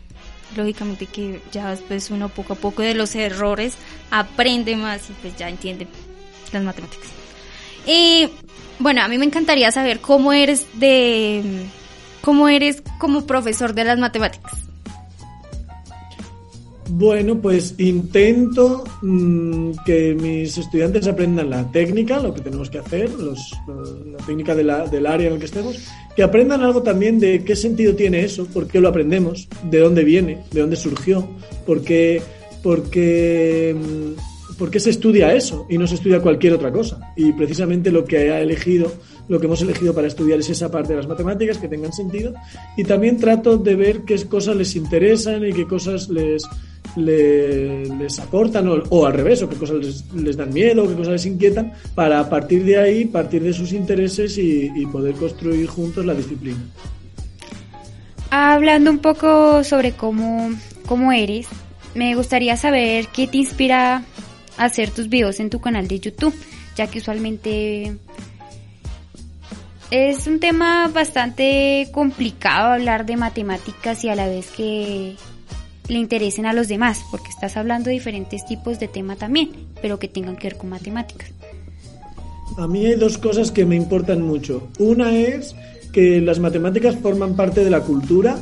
lógicamente 0.57 1.07
que 1.07 1.40
ya 1.53 1.70
después 1.70 2.11
uno 2.11 2.29
poco 2.29 2.55
a 2.55 2.57
poco 2.57 2.83
de 2.83 2.94
los 2.94 3.14
errores 3.14 3.74
aprende 4.11 4.77
más 4.77 5.09
y 5.11 5.12
pues 5.14 5.37
ya 5.37 5.48
entiende 5.48 5.87
las 6.53 6.62
matemáticas. 6.62 7.09
Y 7.87 8.29
bueno, 8.79 9.03
a 9.03 9.09
mí 9.09 9.18
me 9.18 9.24
encantaría 9.24 9.70
saber 9.72 10.01
cómo 10.01 10.33
eres 10.33 10.66
de 10.74 11.66
cómo 12.20 12.48
eres 12.48 12.83
como 12.98 13.27
profesor 13.27 13.74
de 13.74 13.85
las 13.85 13.98
matemáticas. 13.98 14.67
Bueno, 16.90 17.38
pues 17.40 17.74
intento 17.79 18.85
mm, 19.03 19.72
que 19.85 20.14
mis 20.14 20.57
estudiantes 20.57 21.07
aprendan 21.07 21.51
la 21.51 21.70
técnica, 21.70 22.18
lo 22.18 22.33
que 22.33 22.40
tenemos 22.40 22.70
que 22.70 22.79
hacer, 22.79 23.11
los, 23.11 23.53
la 23.66 24.16
técnica 24.24 24.55
de 24.55 24.64
la, 24.64 24.87
del 24.87 25.07
área 25.07 25.27
en 25.27 25.35
el 25.35 25.38
que 25.38 25.44
estemos, 25.44 25.77
que 26.16 26.22
aprendan 26.22 26.62
algo 26.62 26.83
también 26.83 27.20
de 27.20 27.44
qué 27.44 27.57
sentido 27.57 27.94
tiene 27.94 28.24
eso, 28.24 28.46
por 28.46 28.66
qué 28.66 28.81
lo 28.81 28.88
aprendemos, 28.88 29.48
de 29.70 29.81
dónde 29.81 30.03
viene, 30.03 30.44
de 30.51 30.61
dónde 30.61 30.77
surgió, 30.77 31.29
por 31.66 31.83
qué, 31.83 32.22
por 32.62 32.88
qué, 32.88 33.77
mm, 33.77 34.57
por 34.57 34.70
qué 34.70 34.81
se 34.81 34.90
estudia 34.90 35.35
eso 35.35 35.66
y 35.68 35.77
no 35.77 35.87
se 35.87 35.96
estudia 35.96 36.20
cualquier 36.20 36.55
otra 36.55 36.72
cosa. 36.72 37.12
Y 37.16 37.33
precisamente 37.33 37.90
lo 37.90 38.07
que 38.07 38.33
ha 38.33 38.40
elegido 38.40 38.90
lo 39.29 39.38
que 39.38 39.44
hemos 39.44 39.61
elegido 39.61 39.94
para 39.94 40.07
estudiar 40.07 40.38
es 40.38 40.48
esa 40.48 40.70
parte 40.70 40.94
de 40.94 40.96
las 40.96 41.07
matemáticas 41.07 41.59
que 41.59 41.68
tengan 41.68 41.92
sentido 41.92 42.33
y 42.79 42.85
también 42.85 43.18
trato 43.18 43.59
de 43.59 43.77
ver 43.77 44.01
qué 44.07 44.16
cosas 44.24 44.57
les 44.57 44.74
interesan 44.74 45.46
y 45.46 45.53
qué 45.53 45.66
cosas 45.66 46.09
les, 46.09 46.44
les, 46.96 48.18
aportan 48.18 48.68
o, 48.68 49.07
al 49.07 49.12
revés, 49.12 49.42
o 49.42 49.48
qué 49.48 49.57
cosas 49.57 50.05
les, 50.14 50.37
dan 50.37 50.53
miedo, 50.53 50.85
o 50.85 50.88
qué 50.88 50.94
cosas 50.94 51.12
les 51.12 51.27
inquietan, 51.27 51.72
para 51.94 52.29
partir 52.29 52.64
de 52.64 52.79
ahí, 52.79 53.05
partir 53.05 53.42
de 53.42 53.53
sus 53.53 53.72
intereses 53.72 54.38
y, 54.38 54.87
poder 54.92 55.14
construir 55.14 55.66
juntos 55.66 56.05
la 56.05 56.14
disciplina. 56.14 56.59
Hablando 58.31 58.90
un 58.90 58.98
poco 58.98 59.64
sobre 59.64 59.92
cómo, 59.92 60.51
cómo 60.87 61.12
eres, 61.12 61.46
me 61.94 62.14
gustaría 62.14 62.57
saber 62.57 63.09
qué 63.09 63.27
te 63.27 63.38
inspira 63.38 64.05
a 64.57 64.64
hacer 64.64 64.90
tus 64.90 65.09
videos 65.09 65.40
en 65.40 65.51
tu 65.51 65.61
canal 65.61 65.88
de 65.88 66.01
YouTube, 66.01 66.35
ya 66.77 66.87
que 66.87 66.98
usualmente 66.98 67.96
es 69.90 70.27
un 70.27 70.38
tema 70.38 70.88
bastante 70.88 71.88
complicado 71.92 72.74
hablar 72.74 73.07
de 73.07 73.16
matemáticas 73.16 74.05
y 74.05 74.11
a 74.11 74.14
la 74.14 74.29
vez 74.29 74.51
que 74.51 75.16
le 75.88 75.98
interesen 75.98 76.46
a 76.46 76.53
los 76.53 76.68
demás, 76.68 77.05
porque 77.11 77.31
estás 77.31 77.57
hablando 77.57 77.87
de 77.87 77.94
diferentes 77.94 78.46
tipos 78.46 78.79
de 78.79 78.88
tema 78.88 79.16
también, 79.16 79.51
pero 79.81 79.98
que 79.98 80.09
tengan 80.09 80.37
que 80.37 80.48
ver 80.48 80.59
con 80.59 80.70
matemáticas. 80.70 81.31
A 82.57 82.66
mí 82.66 82.87
hay 82.87 82.96
dos 82.96 83.18
cosas 83.18 83.51
que 83.51 83.64
me 83.64 83.77
importan 83.77 84.22
mucho. 84.22 84.68
Una 84.79 85.16
es 85.16 85.55
que 85.92 86.20
las 86.20 86.38
matemáticas 86.38 86.96
forman 86.96 87.37
parte 87.37 87.64
de 87.64 87.70
la 87.70 87.81
cultura 87.81 88.38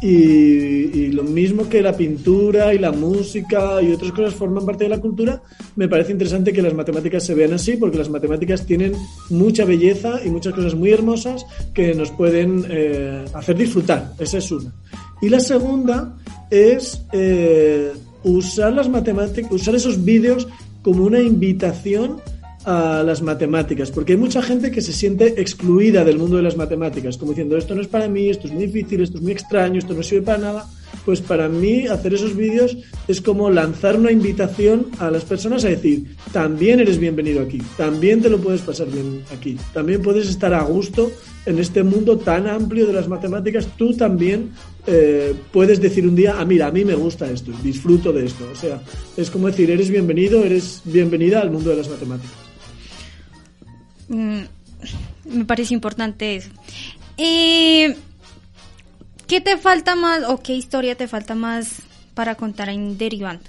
y, 0.00 1.08
lo 1.08 1.24
mismo 1.24 1.68
que 1.68 1.82
la 1.82 1.96
pintura 1.96 2.72
y 2.72 2.78
la 2.78 2.92
música 2.92 3.82
y 3.82 3.92
otras 3.92 4.12
cosas 4.12 4.34
forman 4.34 4.64
parte 4.64 4.84
de 4.84 4.90
la 4.90 5.00
cultura, 5.00 5.42
me 5.74 5.88
parece 5.88 6.12
interesante 6.12 6.52
que 6.52 6.62
las 6.62 6.74
matemáticas 6.74 7.24
se 7.24 7.34
vean 7.34 7.54
así, 7.54 7.76
porque 7.76 7.98
las 7.98 8.08
matemáticas 8.08 8.64
tienen 8.64 8.92
mucha 9.30 9.64
belleza 9.64 10.20
y 10.24 10.28
muchas 10.28 10.54
cosas 10.54 10.74
muy 10.74 10.90
hermosas 10.90 11.44
que 11.74 11.94
nos 11.94 12.10
pueden 12.12 12.64
eh, 12.68 13.24
hacer 13.34 13.56
disfrutar. 13.56 14.12
Esa 14.18 14.38
es 14.38 14.50
una. 14.52 14.72
Y 15.20 15.28
la 15.28 15.40
segunda 15.40 16.16
es 16.50 17.02
eh, 17.12 17.92
usar 18.24 18.72
las 18.72 18.88
matemáticas, 18.88 19.50
usar 19.52 19.74
esos 19.74 20.04
vídeos 20.04 20.48
como 20.82 21.04
una 21.04 21.20
invitación 21.20 22.20
a 22.64 23.02
las 23.02 23.22
matemáticas, 23.22 23.90
porque 23.90 24.12
hay 24.12 24.18
mucha 24.18 24.42
gente 24.42 24.70
que 24.70 24.82
se 24.82 24.92
siente 24.92 25.40
excluida 25.40 26.04
del 26.04 26.18
mundo 26.18 26.36
de 26.36 26.42
las 26.42 26.56
matemáticas, 26.56 27.16
como 27.16 27.32
diciendo 27.32 27.56
esto 27.56 27.74
no 27.74 27.80
es 27.80 27.88
para 27.88 28.08
mí, 28.08 28.28
esto 28.28 28.46
es 28.46 28.52
muy 28.52 28.66
difícil, 28.66 29.02
esto 29.02 29.16
es 29.16 29.22
muy 29.22 29.32
extraño, 29.32 29.78
esto 29.78 29.94
no 29.94 30.02
sirve 30.02 30.26
para 30.26 30.38
nada. 30.38 30.66
Pues 31.08 31.22
para 31.22 31.48
mí 31.48 31.86
hacer 31.86 32.12
esos 32.12 32.36
vídeos 32.36 32.76
es 33.08 33.22
como 33.22 33.48
lanzar 33.48 33.96
una 33.96 34.12
invitación 34.12 34.88
a 34.98 35.10
las 35.10 35.24
personas 35.24 35.64
a 35.64 35.70
decir, 35.70 36.04
también 36.34 36.80
eres 36.80 36.98
bienvenido 36.98 37.40
aquí, 37.40 37.62
también 37.78 38.20
te 38.20 38.28
lo 38.28 38.38
puedes 38.38 38.60
pasar 38.60 38.90
bien 38.90 39.22
aquí, 39.34 39.56
también 39.72 40.02
puedes 40.02 40.28
estar 40.28 40.52
a 40.52 40.60
gusto 40.64 41.10
en 41.46 41.60
este 41.60 41.82
mundo 41.82 42.18
tan 42.18 42.46
amplio 42.46 42.86
de 42.86 42.92
las 42.92 43.08
matemáticas, 43.08 43.68
tú 43.78 43.94
también 43.94 44.50
eh, 44.86 45.34
puedes 45.50 45.80
decir 45.80 46.06
un 46.06 46.14
día, 46.14 46.34
ah, 46.38 46.44
mira, 46.44 46.66
a 46.66 46.72
mí 46.72 46.84
me 46.84 46.94
gusta 46.94 47.30
esto, 47.30 47.52
disfruto 47.62 48.12
de 48.12 48.26
esto. 48.26 48.46
O 48.52 48.54
sea, 48.54 48.82
es 49.16 49.30
como 49.30 49.46
decir, 49.46 49.70
eres 49.70 49.88
bienvenido, 49.88 50.44
eres 50.44 50.82
bienvenida 50.84 51.40
al 51.40 51.50
mundo 51.50 51.70
de 51.70 51.76
las 51.76 51.88
matemáticas. 51.88 52.36
Mm, 54.08 54.40
me 55.24 55.44
parece 55.46 55.72
importante 55.72 56.36
eso. 56.36 56.50
¿Qué 59.28 59.42
te 59.42 59.58
falta 59.58 59.94
más 59.94 60.24
o 60.26 60.38
qué 60.38 60.54
historia 60.54 60.94
te 60.94 61.06
falta 61.06 61.34
más 61.34 61.82
para 62.14 62.34
contar 62.34 62.70
en 62.70 62.96
Derivando? 62.96 63.44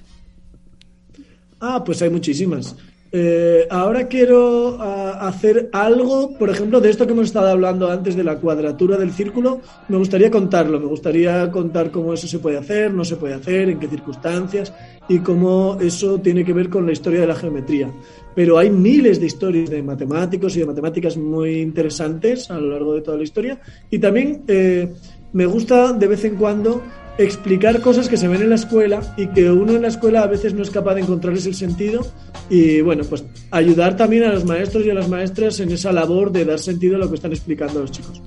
Ah, 1.62 1.82
pues 1.86 2.02
hay 2.02 2.10
muchísimas. 2.10 2.76
Eh, 3.14 3.66
ahora 3.72 4.08
quiero 4.08 4.78
ah, 4.80 5.28
hacer 5.28 5.70
algo, 5.72 6.38
por 6.38 6.50
ejemplo, 6.50 6.82
de 6.82 6.90
esto 6.90 7.08
que 7.08 7.14
hemos 7.14 7.28
estado 7.28 7.48
hablando 7.48 7.90
antes 7.90 8.18
de 8.18 8.26
la 8.26 8.36
cuadratura 8.36 8.98
del 8.98 9.14
círculo. 9.14 9.62
Me 9.88 9.96
gustaría 9.96 10.30
contarlo, 10.30 10.82
me 10.82 10.86
gustaría 10.86 11.50
contar 11.50 11.92
cómo 11.92 12.14
eso 12.14 12.28
se 12.28 12.40
puede 12.40 12.58
hacer, 12.58 12.94
no 12.94 13.06
se 13.06 13.16
puede 13.16 13.36
hacer, 13.36 13.70
en 13.70 13.80
qué 13.80 13.88
circunstancias 13.88 14.74
y 15.08 15.20
cómo 15.20 15.78
eso 15.80 16.20
tiene 16.20 16.44
que 16.44 16.54
ver 16.54 16.70
con 16.70 16.86
la 16.86 16.92
historia 16.92 17.22
de 17.22 17.28
la 17.28 17.36
geometría. 17.36 17.90
Pero 18.36 18.58
hay 18.58 18.70
miles 18.70 19.20
de 19.20 19.28
historias 19.28 19.70
de 19.70 19.82
matemáticos 19.82 20.56
y 20.58 20.60
de 20.60 20.66
matemáticas 20.66 21.16
muy 21.16 21.62
interesantes 21.62 22.52
a 22.52 22.60
lo 22.60 22.70
largo 22.70 22.94
de 22.96 23.02
toda 23.02 23.18
la 23.18 23.24
historia. 23.24 23.60
Y 23.90 23.98
también 23.98 24.44
eh, 24.48 24.94
me 25.34 25.46
gusta 25.46 25.94
de 25.94 26.08
vez 26.08 26.26
en 26.26 26.36
cuando 26.36 26.84
explicar 27.18 27.82
cosas 27.82 28.08
que 28.08 28.16
se 28.16 28.30
ven 28.30 28.42
en 28.42 28.50
la 28.50 28.56
escuela 28.56 29.02
y 29.18 29.28
que 29.28 29.52
uno 29.52 29.74
en 29.74 29.82
la 29.82 29.90
escuela 29.90 30.22
a 30.22 30.28
veces 30.28 30.54
no 30.54 30.64
es 30.64 30.70
capaz 30.70 30.96
de 30.96 31.02
encontrarles 31.02 31.46
el 31.46 31.54
sentido 31.54 32.08
y 32.50 32.80
bueno, 32.82 33.04
pues 33.04 33.26
ayudar 33.52 33.98
también 33.98 34.24
a 34.24 34.34
los 34.34 34.46
maestros 34.46 34.86
y 34.86 34.90
a 34.90 34.94
las 34.94 35.10
maestras 35.10 35.60
en 35.60 35.72
esa 35.72 35.92
labor 35.92 36.32
de 36.32 36.46
dar 36.46 36.60
sentido 36.60 36.96
a 36.96 37.00
lo 37.00 37.10
que 37.10 37.16
están 37.16 37.32
explicando 37.32 37.82
los 37.82 37.92
chicos. 37.92 38.22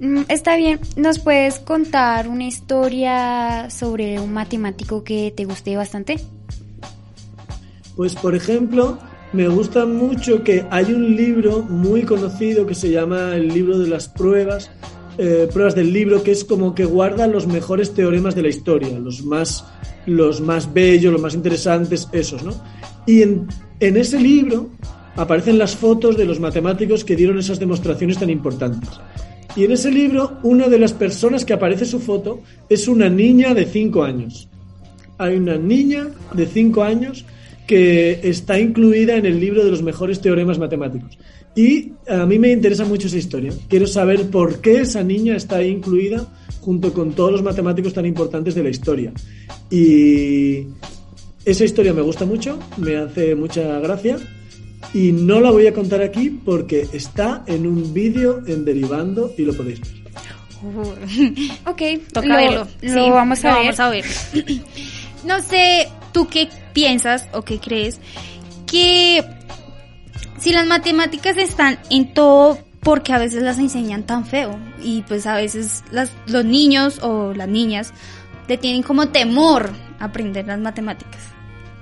Mm, 0.00 0.22
está 0.28 0.56
bien, 0.56 0.80
¿nos 0.96 1.20
puedes 1.20 1.60
contar 1.60 2.26
una 2.26 2.44
historia 2.44 3.70
sobre 3.70 4.18
un 4.18 4.32
matemático 4.32 5.04
que 5.04 5.32
te 5.34 5.44
guste 5.44 5.76
bastante? 5.76 6.16
Pues 7.94 8.16
por 8.16 8.34
ejemplo, 8.34 8.98
me 9.32 9.46
gusta 9.46 9.86
mucho 9.86 10.42
que 10.42 10.66
hay 10.70 10.92
un 10.92 11.14
libro 11.16 11.62
muy 11.62 12.02
conocido 12.02 12.66
que 12.66 12.74
se 12.74 12.90
llama 12.90 13.36
el 13.36 13.48
libro 13.48 13.78
de 13.78 13.88
las 13.88 14.08
pruebas, 14.08 14.70
eh, 15.18 15.48
pruebas 15.52 15.74
del 15.74 15.92
libro, 15.92 16.22
que 16.22 16.32
es 16.32 16.44
como 16.44 16.74
que 16.74 16.84
guarda 16.84 17.26
los 17.26 17.46
mejores 17.46 17.94
teoremas 17.94 18.34
de 18.34 18.42
la 18.42 18.48
historia, 18.48 18.98
los 18.98 19.24
más, 19.24 19.64
los 20.06 20.40
más 20.40 20.72
bellos, 20.72 21.12
los 21.12 21.22
más 21.22 21.34
interesantes, 21.34 22.08
esos, 22.12 22.42
¿no? 22.42 22.52
Y 23.06 23.22
en, 23.22 23.46
en 23.80 23.96
ese 23.96 24.18
libro 24.18 24.70
aparecen 25.16 25.58
las 25.58 25.76
fotos 25.76 26.16
de 26.16 26.24
los 26.24 26.40
matemáticos 26.40 27.04
que 27.04 27.16
dieron 27.16 27.38
esas 27.38 27.58
demostraciones 27.58 28.18
tan 28.18 28.30
importantes. 28.30 28.90
Y 29.56 29.64
en 29.64 29.72
ese 29.72 29.90
libro, 29.90 30.38
una 30.42 30.68
de 30.68 30.78
las 30.78 30.92
personas 30.92 31.44
que 31.44 31.52
aparece 31.52 31.84
su 31.84 32.00
foto 32.00 32.40
es 32.68 32.88
una 32.88 33.08
niña 33.08 33.54
de 33.54 33.66
5 33.66 34.02
años. 34.02 34.48
Hay 35.18 35.36
una 35.36 35.56
niña 35.56 36.08
de 36.32 36.46
5 36.46 36.82
años 36.82 37.24
que 37.66 38.20
está 38.22 38.58
incluida 38.58 39.16
en 39.16 39.26
el 39.26 39.40
libro 39.40 39.64
de 39.64 39.70
los 39.70 39.82
mejores 39.82 40.20
teoremas 40.20 40.58
matemáticos. 40.58 41.18
Y 41.56 41.92
a 42.08 42.26
mí 42.26 42.38
me 42.38 42.50
interesa 42.50 42.84
mucho 42.84 43.06
esa 43.06 43.16
historia. 43.16 43.52
Quiero 43.68 43.86
saber 43.86 44.28
por 44.30 44.60
qué 44.60 44.80
esa 44.80 45.02
niña 45.02 45.36
está 45.36 45.56
ahí 45.56 45.70
incluida 45.70 46.26
junto 46.60 46.92
con 46.92 47.12
todos 47.12 47.30
los 47.32 47.42
matemáticos 47.42 47.94
tan 47.94 48.06
importantes 48.06 48.54
de 48.54 48.62
la 48.62 48.70
historia. 48.70 49.12
Y 49.70 50.66
esa 51.44 51.64
historia 51.64 51.92
me 51.92 52.02
gusta 52.02 52.24
mucho, 52.24 52.58
me 52.78 52.96
hace 52.96 53.34
mucha 53.34 53.78
gracia 53.78 54.16
y 54.92 55.12
no 55.12 55.40
la 55.40 55.50
voy 55.50 55.66
a 55.66 55.72
contar 55.72 56.02
aquí 56.02 56.30
porque 56.30 56.88
está 56.92 57.44
en 57.46 57.66
un 57.66 57.94
vídeo 57.94 58.42
en 58.46 58.64
Derivando 58.64 59.32
y 59.38 59.42
lo 59.42 59.54
podéis 59.54 59.80
ver. 59.80 60.04
ok, 61.66 61.82
Toca 62.12 62.26
lo, 62.26 62.36
verlo. 62.36 62.68
Lo 62.80 63.04
Sí, 63.04 63.10
vamos 63.10 63.44
a 63.44 63.50
lo 63.50 63.58
ver. 63.58 63.64
vamos 63.64 63.80
a 63.80 63.90
ver. 63.90 64.04
no 65.26 65.40
sé, 65.42 65.88
¿tú 66.12 66.26
qué 66.26 66.48
piensas 66.74 67.26
o 67.32 67.40
qué 67.42 67.58
crees? 67.58 67.98
Que 68.66 69.24
si 70.38 70.52
las 70.52 70.66
matemáticas 70.66 71.38
están 71.38 71.78
en 71.90 72.12
todo, 72.12 72.58
porque 72.80 73.14
a 73.14 73.18
veces 73.18 73.42
las 73.42 73.58
enseñan 73.58 74.02
tan 74.02 74.26
feo 74.26 74.58
y 74.82 75.02
pues 75.02 75.26
a 75.26 75.36
veces 75.36 75.82
las, 75.90 76.10
los 76.26 76.44
niños 76.44 76.98
o 77.02 77.32
las 77.32 77.48
niñas 77.48 77.94
le 78.46 78.58
tienen 78.58 78.82
como 78.82 79.08
temor 79.08 79.70
a 79.98 80.04
aprender 80.06 80.46
las 80.46 80.58
matemáticas. 80.60 81.22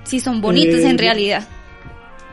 Si 0.05 0.21
son 0.21 0.39
bonitas 0.39 0.79
Eh, 0.79 0.85
en 0.89 0.91
yo- 0.97 1.01
realidad. 1.01 1.45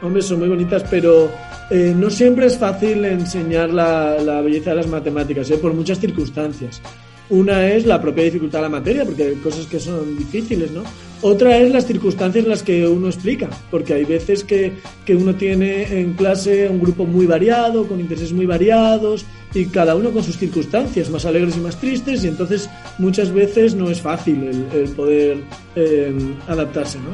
Hombre, 0.03 0.23
son 0.23 0.39
muy 0.39 0.49
bonitas, 0.49 0.85
pero 0.89 1.31
eh, 1.71 1.93
no 1.97 2.09
siempre 2.11 2.47
es 2.47 2.57
fácil 2.57 3.05
enseñar 3.05 3.71
la, 3.71 4.17
la 4.19 4.41
belleza 4.41 4.71
de 4.71 4.77
las 4.77 4.87
matemáticas, 4.87 5.51
¿eh? 5.51 5.59
por 5.59 5.75
muchas 5.75 5.99
circunstancias. 5.99 6.81
Una 7.29 7.67
es 7.69 7.85
la 7.87 8.01
propia 8.01 8.25
dificultad 8.25 8.61
de 8.61 8.63
la 8.63 8.69
materia, 8.71 9.05
porque 9.05 9.25
hay 9.25 9.35
cosas 9.37 9.67
que 9.67 9.79
son 9.79 10.17
difíciles, 10.17 10.71
¿no? 10.71 10.83
Otra 11.23 11.59
es 11.59 11.71
las 11.71 11.87
circunstancias 11.87 12.45
en 12.45 12.51
las 12.51 12.63
que 12.63 12.87
uno 12.87 13.09
explica, 13.09 13.51
porque 13.71 13.93
hay 13.93 14.05
veces 14.05 14.43
que, 14.43 14.73
que 15.05 15.15
uno 15.15 15.35
tiene 15.35 16.01
en 16.01 16.15
clase 16.15 16.69
un 16.69 16.81
grupo 16.81 17.05
muy 17.05 17.27
variado, 17.27 17.87
con 17.87 18.01
intereses 18.01 18.33
muy 18.33 18.47
variados, 18.47 19.27
y 19.53 19.67
cada 19.67 19.97
uno 19.97 20.13
con 20.13 20.25
sus 20.25 20.39
circunstancias, 20.39 21.11
más 21.11 21.27
alegres 21.27 21.57
y 21.57 21.61
más 21.61 21.79
tristes, 21.79 22.25
y 22.25 22.29
entonces 22.29 22.71
muchas 22.99 23.33
veces 23.33 23.75
no 23.75 23.91
es 23.91 24.01
fácil 24.01 24.69
el, 24.73 24.89
poder 24.91 25.39
eh, 25.77 26.15
adaptarse, 26.49 26.99
¿no? 26.99 27.11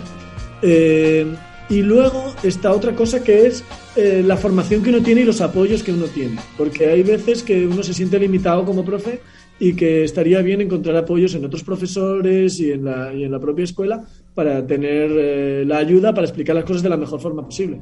Eh, 0.62 1.26
y 1.68 1.82
luego 1.82 2.32
está 2.44 2.72
otra 2.72 2.94
cosa 2.94 3.24
que 3.24 3.46
es 3.46 3.64
eh, 3.96 4.22
la 4.24 4.36
formación 4.36 4.82
que 4.82 4.90
uno 4.90 5.02
tiene 5.02 5.22
y 5.22 5.24
los 5.24 5.40
apoyos 5.40 5.82
que 5.82 5.92
uno 5.92 6.06
tiene. 6.06 6.36
Porque 6.56 6.88
hay 6.88 7.02
veces 7.02 7.42
que 7.42 7.66
uno 7.66 7.82
se 7.82 7.92
siente 7.92 8.18
limitado 8.20 8.64
como 8.64 8.84
profe 8.84 9.20
y 9.58 9.74
que 9.74 10.04
estaría 10.04 10.42
bien 10.42 10.60
encontrar 10.60 10.96
apoyos 10.96 11.34
en 11.34 11.44
otros 11.44 11.64
profesores 11.64 12.60
y 12.60 12.72
en 12.72 12.84
la, 12.84 13.12
y 13.14 13.24
en 13.24 13.32
la 13.32 13.40
propia 13.40 13.64
escuela 13.64 14.04
para 14.34 14.66
tener 14.66 15.10
eh, 15.12 15.64
la 15.66 15.78
ayuda 15.78 16.12
para 16.12 16.26
explicar 16.26 16.54
las 16.54 16.64
cosas 16.64 16.82
de 16.82 16.90
la 16.90 16.96
mejor 16.96 17.20
forma 17.20 17.44
posible. 17.44 17.80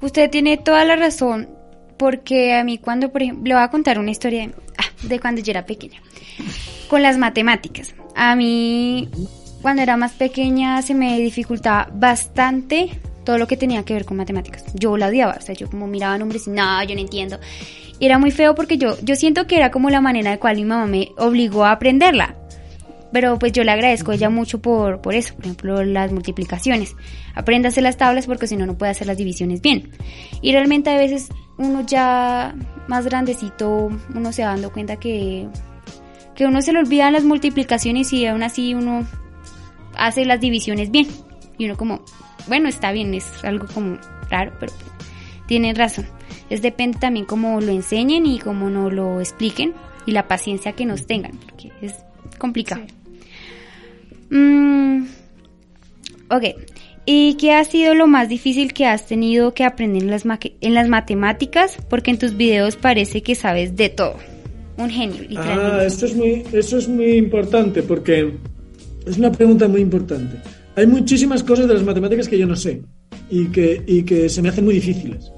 Usted 0.00 0.30
tiene 0.30 0.58
toda 0.58 0.84
la 0.84 0.96
razón, 0.96 1.48
porque 1.96 2.54
a 2.54 2.64
mí 2.64 2.78
cuando, 2.78 3.10
por 3.10 3.22
ejemplo, 3.22 3.44
le 3.44 3.54
voy 3.54 3.62
a 3.62 3.70
contar 3.70 3.98
una 3.98 4.10
historia 4.10 4.46
de, 4.46 4.54
ah, 4.76 5.06
de 5.08 5.18
cuando 5.18 5.40
yo 5.40 5.50
era 5.50 5.64
pequeña, 5.64 6.02
con 6.88 7.02
las 7.02 7.16
matemáticas. 7.16 7.94
A 8.14 8.36
mí, 8.36 9.08
cuando 9.62 9.80
era 9.80 9.96
más 9.96 10.12
pequeña, 10.12 10.82
se 10.82 10.94
me 10.94 11.18
dificultaba 11.18 11.88
bastante 11.94 12.90
todo 13.24 13.38
lo 13.38 13.46
que 13.46 13.56
tenía 13.56 13.82
que 13.84 13.94
ver 13.94 14.04
con 14.04 14.18
matemáticas. 14.18 14.64
Yo 14.74 14.98
la 14.98 15.08
odiaba, 15.08 15.36
o 15.38 15.40
sea, 15.40 15.54
yo 15.54 15.70
como 15.70 15.86
miraba 15.86 16.18
nombres 16.18 16.46
y 16.46 16.50
no, 16.50 16.84
yo 16.84 16.94
no 16.94 17.00
entiendo. 17.00 17.38
Y 17.98 18.06
era 18.06 18.18
muy 18.18 18.30
feo 18.30 18.54
porque 18.54 18.78
yo, 18.78 18.96
yo 19.02 19.16
siento 19.16 19.46
que 19.46 19.56
era 19.56 19.70
como 19.70 19.90
la 19.90 20.00
manera 20.00 20.30
de 20.30 20.38
cual 20.38 20.56
mi 20.56 20.64
mamá 20.64 20.86
me 20.86 21.12
obligó 21.16 21.64
a 21.64 21.72
aprenderla. 21.72 22.36
Pero 23.12 23.38
pues 23.38 23.52
yo 23.52 23.62
le 23.62 23.70
agradezco 23.70 24.10
a 24.10 24.14
ella 24.16 24.28
mucho 24.28 24.60
por, 24.60 25.00
por 25.00 25.14
eso, 25.14 25.34
por 25.36 25.44
ejemplo, 25.44 25.84
las 25.84 26.10
multiplicaciones. 26.10 26.96
Apréndase 27.34 27.80
las 27.80 27.96
tablas 27.96 28.26
porque 28.26 28.48
si 28.48 28.56
no, 28.56 28.66
no 28.66 28.76
puede 28.76 28.90
hacer 28.90 29.06
las 29.06 29.16
divisiones 29.16 29.60
bien. 29.60 29.92
Y 30.42 30.52
realmente 30.52 30.90
a 30.90 30.96
veces 30.96 31.28
uno 31.56 31.86
ya 31.86 32.56
más 32.88 33.04
grandecito, 33.04 33.90
uno 34.14 34.32
se 34.32 34.42
va 34.42 34.48
dando 34.48 34.72
cuenta 34.72 34.96
que, 34.96 35.46
que 36.34 36.46
uno 36.46 36.60
se 36.60 36.72
le 36.72 36.80
olvidan 36.80 37.12
las 37.12 37.22
multiplicaciones 37.22 38.12
y 38.12 38.26
aún 38.26 38.42
así 38.42 38.74
uno 38.74 39.06
hace 39.96 40.24
las 40.24 40.40
divisiones 40.40 40.90
bien. 40.90 41.06
Y 41.56 41.66
uno 41.66 41.76
como, 41.76 42.04
bueno, 42.48 42.68
está 42.68 42.90
bien, 42.90 43.14
es 43.14 43.44
algo 43.44 43.66
como 43.72 43.96
raro, 44.28 44.52
pero 44.58 44.72
tienen 45.46 45.76
razón. 45.76 46.06
Es 46.50 46.62
depende 46.62 46.98
también 46.98 47.26
cómo 47.26 47.60
lo 47.60 47.70
enseñen 47.72 48.26
y 48.26 48.38
cómo 48.38 48.70
nos 48.70 48.92
lo 48.92 49.20
expliquen 49.20 49.72
y 50.06 50.12
la 50.12 50.28
paciencia 50.28 50.72
que 50.72 50.84
nos 50.86 51.06
tengan, 51.06 51.32
porque 51.38 51.70
es 51.82 51.94
complicado. 52.38 52.82
Mm, 54.30 55.04
ok. 56.30 56.42
¿Y 57.06 57.34
qué 57.34 57.52
ha 57.52 57.64
sido 57.64 57.94
lo 57.94 58.06
más 58.06 58.28
difícil 58.30 58.72
que 58.72 58.86
has 58.86 59.06
tenido 59.06 59.52
que 59.52 59.64
aprender 59.64 60.02
en 60.04 60.10
las, 60.10 60.24
maque- 60.24 60.54
en 60.62 60.72
las 60.74 60.88
matemáticas? 60.88 61.76
Porque 61.90 62.10
en 62.10 62.18
tus 62.18 62.36
videos 62.36 62.76
parece 62.76 63.22
que 63.22 63.34
sabes 63.34 63.76
de 63.76 63.90
todo. 63.90 64.16
Un 64.76 64.90
genio, 64.90 65.16
Ah, 65.36 65.82
esto 65.86 66.06
es 66.06 66.16
muy, 66.16 66.42
eso 66.52 66.78
es 66.78 66.88
muy 66.88 67.12
importante 67.12 67.82
porque 67.82 68.32
es 69.06 69.18
una 69.18 69.30
pregunta 69.30 69.68
muy 69.68 69.82
importante. 69.82 70.38
Hay 70.76 70.86
muchísimas 70.86 71.44
cosas 71.44 71.68
de 71.68 71.74
las 71.74 71.84
matemáticas 71.84 72.26
que 72.26 72.38
yo 72.38 72.46
no 72.46 72.56
sé 72.56 72.82
y 73.30 73.46
que, 73.46 73.82
y 73.86 74.02
que 74.02 74.28
se 74.28 74.42
me 74.42 74.48
hacen 74.48 74.64
muy 74.64 74.74
difíciles 74.74 75.30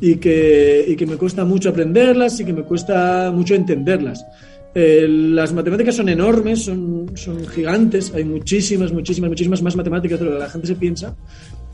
y 0.00 0.16
que, 0.16 0.84
y 0.88 0.96
que 0.96 1.06
me 1.06 1.16
cuesta 1.16 1.44
mucho 1.44 1.68
aprenderlas 1.68 2.40
y 2.40 2.44
que 2.44 2.52
me 2.52 2.62
cuesta 2.62 3.30
mucho 3.34 3.54
entenderlas. 3.54 4.24
Eh, 4.72 5.06
las 5.08 5.52
matemáticas 5.52 5.96
son 5.96 6.08
enormes, 6.08 6.64
son, 6.64 7.10
son 7.14 7.44
gigantes, 7.48 8.14
hay 8.14 8.22
muchísimas, 8.22 8.92
muchísimas, 8.92 9.28
muchísimas 9.28 9.62
más 9.62 9.74
matemáticas 9.74 10.20
de 10.20 10.26
lo 10.26 10.32
que 10.32 10.38
la 10.38 10.48
gente 10.48 10.68
se 10.68 10.76
piensa. 10.76 11.16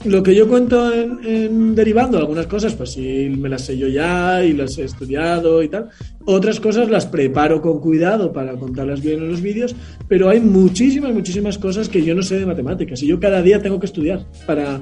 Lo 0.06 0.22
que 0.22 0.34
yo 0.34 0.48
cuento 0.48 0.92
en, 0.92 1.18
en 1.24 1.74
derivando, 1.74 2.16
algunas 2.16 2.46
cosas, 2.46 2.74
pues 2.74 2.92
sí 2.92 3.28
me 3.38 3.50
las 3.50 3.62
sé 3.62 3.76
yo 3.76 3.86
ya 3.88 4.42
y 4.42 4.54
las 4.54 4.78
he 4.78 4.84
estudiado 4.84 5.62
y 5.62 5.68
tal. 5.68 5.90
Otras 6.24 6.58
cosas 6.58 6.88
las 6.88 7.04
preparo 7.04 7.60
con 7.60 7.80
cuidado 7.80 8.32
para 8.32 8.54
contarlas 8.56 9.02
bien 9.02 9.20
en 9.22 9.28
los 9.28 9.42
vídeos, 9.42 9.76
pero 10.08 10.30
hay 10.30 10.40
muchísimas, 10.40 11.12
muchísimas 11.12 11.58
cosas 11.58 11.90
que 11.90 12.02
yo 12.02 12.14
no 12.14 12.22
sé 12.22 12.38
de 12.38 12.46
matemáticas 12.46 13.02
y 13.02 13.08
yo 13.08 13.20
cada 13.20 13.42
día 13.42 13.60
tengo 13.60 13.78
que 13.78 13.86
estudiar 13.86 14.24
para, 14.46 14.80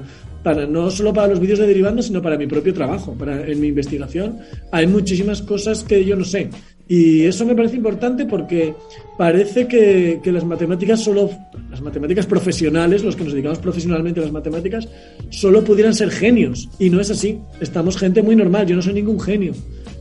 no 0.53 0.91
solo 0.91 1.13
para 1.13 1.29
los 1.29 1.39
vídeos 1.39 1.59
de 1.59 1.67
derivando, 1.67 2.03
sino 2.03 2.21
para 2.21 2.37
mi 2.37 2.45
propio 2.45 2.73
trabajo, 2.73 3.13
para 3.17 3.45
en 3.47 3.59
mi 3.59 3.67
investigación. 3.67 4.37
Hay 4.71 4.85
muchísimas 4.85 5.41
cosas 5.41 5.83
que 5.83 6.05
yo 6.05 6.15
no 6.15 6.23
sé. 6.23 6.49
Y 6.87 7.23
eso 7.23 7.45
me 7.47 7.55
parece 7.55 7.77
importante 7.77 8.25
porque 8.25 8.75
parece 9.17 9.67
que, 9.67 10.19
que, 10.21 10.31
las 10.31 10.45
matemáticas 10.45 11.03
solo, 11.03 11.31
las 11.71 11.81
matemáticas 11.81 12.27
profesionales, 12.27 13.03
los 13.03 13.15
que 13.15 13.23
nos 13.23 13.33
dedicamos 13.33 13.57
profesionalmente 13.57 14.19
a 14.19 14.23
las 14.23 14.31
matemáticas, 14.31 14.87
solo 15.31 15.63
pudieran 15.63 15.95
ser 15.95 16.11
genios. 16.11 16.69
Y 16.77 16.91
no 16.91 17.01
es 17.01 17.09
así. 17.09 17.39
Estamos 17.59 17.97
gente 17.97 18.21
muy 18.21 18.35
normal. 18.35 18.67
Yo 18.67 18.75
no 18.75 18.83
soy 18.83 18.93
ningún 18.93 19.19
genio. 19.19 19.53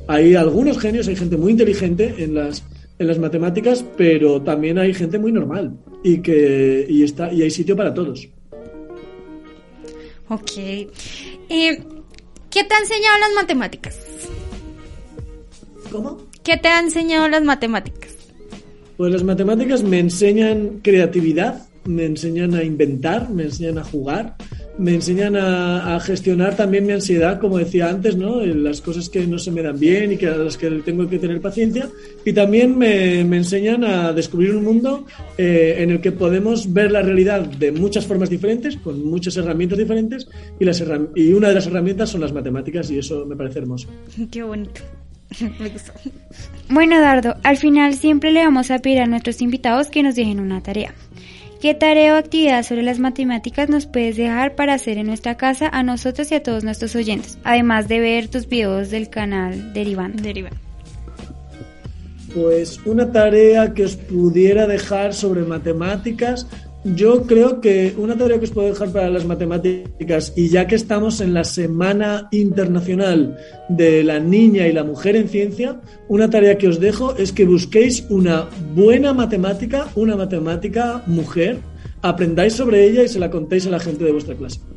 Hay 0.08 0.34
algunos 0.34 0.78
genios, 0.78 1.08
hay 1.08 1.16
gente 1.16 1.38
muy 1.38 1.52
inteligente 1.52 2.16
en 2.18 2.34
las, 2.34 2.62
en 2.98 3.06
las 3.06 3.18
matemáticas, 3.18 3.82
pero 3.96 4.42
también 4.42 4.78
hay 4.78 4.92
gente 4.92 5.18
muy 5.18 5.32
normal. 5.32 5.74
Y, 6.02 6.18
que, 6.18 6.84
y, 6.86 7.02
está, 7.02 7.32
y 7.32 7.40
hay 7.40 7.50
sitio 7.50 7.74
para 7.74 7.94
todos. 7.94 8.28
Ok. 10.28 10.50
Eh, 10.56 10.88
¿Qué 12.50 12.64
te 12.64 12.74
ha 12.74 12.78
enseñado 12.78 13.18
las 13.18 13.32
matemáticas? 13.34 13.98
¿Cómo? 15.90 16.18
¿Qué 16.42 16.56
te 16.56 16.68
ha 16.68 16.80
enseñado 16.80 17.28
las 17.28 17.42
matemáticas? 17.42 18.12
Pues 18.96 19.12
las 19.12 19.24
matemáticas 19.24 19.82
me 19.82 19.98
enseñan 19.98 20.80
creatividad, 20.82 21.66
me 21.84 22.04
enseñan 22.04 22.54
a 22.54 22.62
inventar, 22.62 23.28
me 23.28 23.44
enseñan 23.44 23.78
a 23.78 23.84
jugar, 23.84 24.36
me 24.78 24.94
enseñan 24.94 25.36
a, 25.36 25.98
gestionar 26.00 26.56
también 26.56 26.86
mi 26.86 26.92
ansiedad, 26.92 27.40
como 27.40 27.58
decía 27.58 27.88
antes, 27.88 28.16
¿no? 28.16 28.44
Las 28.44 28.80
cosas 28.80 29.08
que 29.08 29.26
no 29.26 29.38
se 29.38 29.50
me 29.50 29.62
dan 29.62 29.78
bien 29.78 30.12
y 30.12 30.16
que 30.16 30.26
a 30.26 30.36
las 30.36 30.56
que 30.56 30.68
tengo 30.84 31.08
que 31.08 31.18
tener 31.18 31.40
paciencia. 31.40 31.88
Y 32.24 32.32
también 32.32 32.76
me, 32.76 33.20
enseñan 33.20 33.84
a 33.84 34.12
descubrir 34.12 34.54
un 34.54 34.64
mundo 34.64 35.06
eh, 35.38 35.76
en 35.78 35.90
el 35.90 36.00
que 36.00 36.12
podemos 36.12 36.72
ver 36.72 36.90
la 36.90 37.02
realidad 37.02 37.40
de 37.42 37.72
muchas 37.72 38.06
formas 38.06 38.30
diferentes, 38.30 38.76
con 38.76 39.04
muchas 39.04 39.36
herramientas 39.36 39.78
diferentes, 39.78 40.28
y, 40.58 41.32
una 41.32 41.48
de 41.48 41.54
las 41.54 41.66
herramientas 41.66 42.10
son 42.10 42.20
las 42.20 42.32
matemáticas, 42.32 42.90
y 42.90 42.98
eso 42.98 43.24
me 43.26 43.36
parece 43.36 43.60
hermoso. 43.60 43.88
Qué 44.30 44.42
bonito. 44.42 44.80
Bueno, 46.68 46.98
Dardo, 46.98 47.36
al 47.42 47.58
final 47.58 47.94
siempre 47.94 48.32
le 48.32 48.42
vamos 48.42 48.70
a 48.70 48.78
pedir 48.78 49.00
a 49.00 49.06
nuestros 49.06 49.42
invitados 49.42 49.88
que 49.88 50.02
nos 50.02 50.14
dejen 50.14 50.40
una 50.40 50.62
tarea. 50.62 50.94
¿Qué 51.64 51.72
tarea 51.72 52.12
o 52.12 52.18
actividad 52.18 52.62
sobre 52.62 52.82
las 52.82 52.98
matemáticas 52.98 53.70
nos 53.70 53.86
puedes 53.86 54.18
dejar 54.18 54.54
para 54.54 54.74
hacer 54.74 54.98
en 54.98 55.06
nuestra 55.06 55.38
casa 55.38 55.66
a 55.72 55.82
nosotros 55.82 56.30
y 56.30 56.34
a 56.34 56.42
todos 56.42 56.62
nuestros 56.62 56.94
oyentes? 56.94 57.38
Además 57.42 57.88
de 57.88 58.00
ver 58.00 58.28
tus 58.28 58.46
videos 58.46 58.90
del 58.90 59.08
canal 59.08 59.72
Derivando. 59.72 60.22
Derivando. 60.22 60.58
Pues 62.34 62.78
una 62.84 63.10
tarea 63.10 63.72
que 63.72 63.84
os 63.84 63.96
pudiera 63.96 64.66
dejar 64.66 65.14
sobre 65.14 65.40
matemáticas. 65.44 66.46
Yo 66.84 67.22
creo 67.22 67.62
que 67.62 67.94
una 67.96 68.14
tarea 68.14 68.38
que 68.38 68.44
os 68.44 68.50
puedo 68.50 68.68
dejar 68.68 68.90
para 68.90 69.08
las 69.08 69.24
matemáticas, 69.24 70.34
y 70.36 70.50
ya 70.50 70.66
que 70.66 70.74
estamos 70.74 71.22
en 71.22 71.32
la 71.32 71.44
Semana 71.44 72.28
Internacional 72.30 73.38
de 73.70 74.04
la 74.04 74.20
Niña 74.20 74.68
y 74.68 74.72
la 74.72 74.84
Mujer 74.84 75.16
en 75.16 75.30
Ciencia, 75.30 75.80
una 76.08 76.28
tarea 76.28 76.58
que 76.58 76.68
os 76.68 76.80
dejo 76.80 77.16
es 77.16 77.32
que 77.32 77.46
busquéis 77.46 78.04
una 78.10 78.50
buena 78.74 79.14
matemática, 79.14 79.88
una 79.94 80.14
matemática 80.14 81.02
mujer, 81.06 81.56
aprendáis 82.02 82.52
sobre 82.52 82.84
ella 82.84 83.02
y 83.02 83.08
se 83.08 83.18
la 83.18 83.30
contéis 83.30 83.66
a 83.66 83.70
la 83.70 83.80
gente 83.80 84.04
de 84.04 84.12
vuestra 84.12 84.34
clase. 84.34 84.60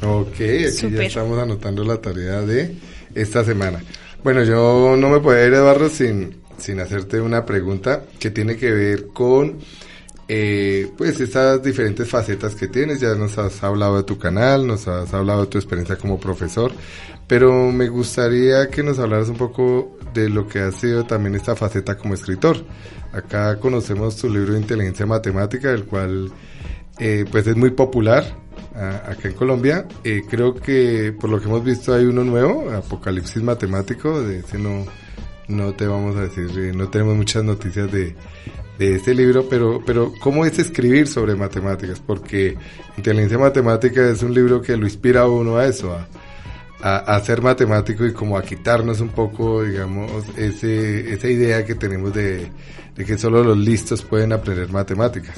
Ok, 0.00 0.34
aquí 0.34 0.94
ya 0.94 1.02
estamos 1.02 1.38
anotando 1.38 1.84
la 1.84 2.00
tarea 2.00 2.40
de 2.42 2.72
esta 3.14 3.44
semana. 3.44 3.82
Bueno, 4.22 4.44
yo 4.44 4.96
no 4.96 5.10
me 5.10 5.18
puedo 5.18 5.44
ir, 5.44 5.52
Eduardo, 5.52 5.88
sin, 5.88 6.36
sin 6.58 6.80
hacerte 6.80 7.20
una 7.20 7.44
pregunta 7.44 8.04
que 8.18 8.30
tiene 8.30 8.56
que 8.56 8.70
ver 8.72 9.06
con 9.08 9.58
eh, 10.30 10.90
pues 10.98 11.18
estas 11.20 11.62
diferentes 11.62 12.06
facetas 12.06 12.54
que 12.54 12.68
tienes. 12.68 13.00
Ya 13.00 13.14
nos 13.14 13.38
has 13.38 13.62
hablado 13.62 13.96
de 13.96 14.02
tu 14.02 14.18
canal, 14.18 14.66
nos 14.66 14.86
has 14.86 15.12
hablado 15.14 15.42
de 15.42 15.46
tu 15.46 15.58
experiencia 15.58 15.96
como 15.96 16.20
profesor, 16.20 16.70
pero 17.26 17.72
me 17.72 17.88
gustaría 17.88 18.68
que 18.68 18.82
nos 18.82 18.98
hablaras 18.98 19.28
un 19.28 19.36
poco 19.36 19.96
de 20.12 20.28
lo 20.28 20.46
que 20.46 20.60
ha 20.60 20.72
sido 20.72 21.04
también 21.04 21.34
esta 21.34 21.56
faceta 21.56 21.96
como 21.96 22.14
escritor. 22.14 22.58
Acá 23.12 23.58
conocemos 23.58 24.16
tu 24.16 24.28
libro 24.28 24.52
de 24.52 24.60
inteligencia 24.60 25.06
matemática, 25.06 25.70
el 25.70 25.84
cual 25.84 26.30
eh, 26.98 27.24
pues 27.30 27.46
es 27.46 27.56
muy 27.56 27.70
popular 27.70 28.24
acá 28.74 29.28
en 29.28 29.34
Colombia. 29.34 29.86
Eh, 30.04 30.22
creo 30.28 30.54
que 30.54 31.14
por 31.18 31.30
lo 31.30 31.40
que 31.40 31.46
hemos 31.46 31.64
visto 31.64 31.94
hay 31.94 32.04
uno 32.04 32.22
nuevo, 32.24 32.70
Apocalipsis 32.70 33.42
Matemático, 33.42 34.20
de 34.20 34.40
ese 34.40 34.58
no, 34.58 34.84
no 35.48 35.72
te 35.72 35.86
vamos 35.86 36.16
a 36.16 36.22
decir, 36.22 36.50
eh, 36.58 36.72
no 36.74 36.88
tenemos 36.88 37.16
muchas 37.16 37.42
noticias 37.42 37.90
de, 37.90 38.14
de 38.78 38.94
este 38.94 39.14
libro, 39.14 39.48
pero, 39.48 39.82
pero 39.84 40.12
¿cómo 40.20 40.44
es 40.44 40.58
escribir 40.58 41.08
sobre 41.08 41.34
matemáticas? 41.34 42.00
Porque 42.00 42.56
Inteligencia 42.96 43.38
Matemática 43.38 44.08
es 44.08 44.22
un 44.22 44.34
libro 44.34 44.62
que 44.62 44.76
lo 44.76 44.86
inspira 44.86 45.22
a 45.22 45.28
uno 45.28 45.56
a 45.56 45.66
eso, 45.66 45.98
a, 46.80 46.96
a, 46.96 47.20
ser 47.20 47.42
matemático 47.42 48.06
y 48.06 48.12
como 48.12 48.36
a 48.36 48.42
quitarnos 48.42 49.00
un 49.00 49.08
poco, 49.08 49.64
digamos, 49.64 50.10
ese, 50.36 51.12
esa 51.12 51.28
idea 51.28 51.64
que 51.64 51.74
tenemos 51.74 52.14
de, 52.14 52.48
de 52.94 53.04
que 53.04 53.18
solo 53.18 53.42
los 53.42 53.58
listos 53.58 54.02
pueden 54.02 54.32
aprender 54.32 54.70
matemáticas. 54.70 55.36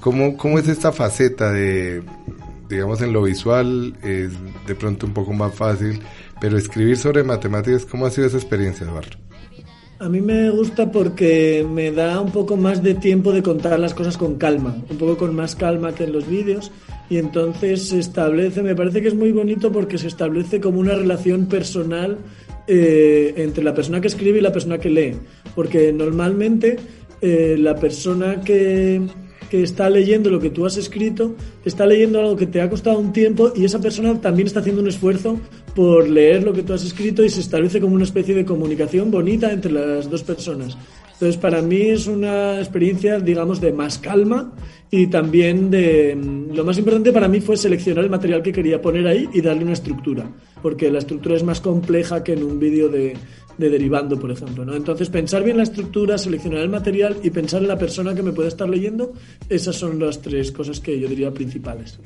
¿Cómo, 0.00 0.36
¿Cómo 0.36 0.58
es 0.58 0.68
esta 0.68 0.92
faceta 0.92 1.50
de, 1.50 2.02
digamos, 2.68 3.00
en 3.00 3.12
lo 3.12 3.22
visual 3.22 3.96
es 4.02 4.32
de 4.66 4.74
pronto 4.74 5.06
un 5.06 5.14
poco 5.14 5.32
más 5.32 5.54
fácil, 5.54 6.02
pero 6.40 6.58
escribir 6.58 6.98
sobre 6.98 7.24
matemáticas, 7.24 7.86
¿cómo 7.86 8.04
ha 8.04 8.10
sido 8.10 8.26
esa 8.26 8.36
experiencia, 8.36 8.86
Eduardo? 8.86 9.16
A 10.04 10.08
mí 10.10 10.20
me 10.20 10.50
gusta 10.50 10.92
porque 10.92 11.66
me 11.66 11.90
da 11.90 12.20
un 12.20 12.30
poco 12.30 12.58
más 12.58 12.82
de 12.82 12.92
tiempo 12.92 13.32
de 13.32 13.42
contar 13.42 13.80
las 13.80 13.94
cosas 13.94 14.18
con 14.18 14.34
calma, 14.34 14.76
un 14.90 14.98
poco 14.98 15.16
con 15.16 15.34
más 15.34 15.56
calma 15.56 15.94
que 15.94 16.04
en 16.04 16.12
los 16.12 16.28
vídeos. 16.28 16.70
Y 17.08 17.16
entonces 17.16 17.88
se 17.88 18.00
establece, 18.00 18.62
me 18.62 18.74
parece 18.74 19.00
que 19.00 19.08
es 19.08 19.14
muy 19.14 19.32
bonito 19.32 19.72
porque 19.72 19.96
se 19.96 20.08
establece 20.08 20.60
como 20.60 20.78
una 20.78 20.94
relación 20.94 21.46
personal 21.46 22.18
eh, 22.66 23.32
entre 23.38 23.64
la 23.64 23.72
persona 23.72 24.02
que 24.02 24.08
escribe 24.08 24.40
y 24.40 24.42
la 24.42 24.52
persona 24.52 24.76
que 24.76 24.90
lee, 24.90 25.16
porque 25.54 25.90
normalmente 25.90 26.76
eh, 27.22 27.56
la 27.58 27.74
persona 27.76 28.42
que, 28.42 29.00
que 29.48 29.62
está 29.62 29.88
leyendo 29.88 30.28
lo 30.28 30.38
que 30.38 30.50
tú 30.50 30.66
has 30.66 30.76
escrito, 30.76 31.34
está 31.64 31.86
leyendo 31.86 32.20
algo 32.20 32.36
que 32.36 32.46
te 32.46 32.60
ha 32.60 32.68
costado 32.68 32.98
un 32.98 33.14
tiempo 33.14 33.54
y 33.56 33.64
esa 33.64 33.80
persona 33.80 34.20
también 34.20 34.48
está 34.48 34.60
haciendo 34.60 34.82
un 34.82 34.88
esfuerzo 34.88 35.40
por 35.74 36.08
leer 36.08 36.44
lo 36.44 36.52
que 36.52 36.62
tú 36.62 36.72
has 36.72 36.84
escrito 36.84 37.24
y 37.24 37.28
se 37.28 37.40
establece 37.40 37.80
como 37.80 37.94
una 37.94 38.04
especie 38.04 38.34
de 38.34 38.44
comunicación 38.44 39.10
bonita 39.10 39.52
entre 39.52 39.72
las 39.72 40.08
dos 40.08 40.22
personas. 40.22 40.76
Entonces, 41.14 41.36
para 41.36 41.62
mí 41.62 41.80
es 41.80 42.06
una 42.06 42.58
experiencia, 42.58 43.20
digamos, 43.20 43.60
de 43.60 43.72
más 43.72 43.98
calma 43.98 44.52
y 44.90 45.06
también 45.06 45.70
de... 45.70 46.18
Lo 46.52 46.64
más 46.64 46.76
importante 46.76 47.12
para 47.12 47.28
mí 47.28 47.40
fue 47.40 47.56
seleccionar 47.56 48.04
el 48.04 48.10
material 48.10 48.42
que 48.42 48.52
quería 48.52 48.82
poner 48.82 49.06
ahí 49.06 49.28
y 49.32 49.40
darle 49.40 49.62
una 49.62 49.72
estructura, 49.72 50.28
porque 50.60 50.90
la 50.90 50.98
estructura 50.98 51.36
es 51.36 51.44
más 51.44 51.60
compleja 51.60 52.24
que 52.24 52.32
en 52.32 52.42
un 52.42 52.58
vídeo 52.58 52.88
de, 52.88 53.16
de 53.58 53.70
derivando, 53.70 54.18
por 54.18 54.30
ejemplo. 54.32 54.64
¿no? 54.64 54.74
Entonces, 54.74 55.08
pensar 55.08 55.44
bien 55.44 55.56
la 55.56 55.62
estructura, 55.62 56.18
seleccionar 56.18 56.60
el 56.60 56.68
material 56.68 57.16
y 57.22 57.30
pensar 57.30 57.62
en 57.62 57.68
la 57.68 57.78
persona 57.78 58.14
que 58.14 58.22
me 58.22 58.32
puede 58.32 58.48
estar 58.48 58.68
leyendo, 58.68 59.12
esas 59.48 59.76
son 59.76 60.00
las 60.00 60.20
tres 60.20 60.50
cosas 60.50 60.80
que 60.80 60.98
yo 60.98 61.08
diría 61.08 61.32
principales. 61.32 62.00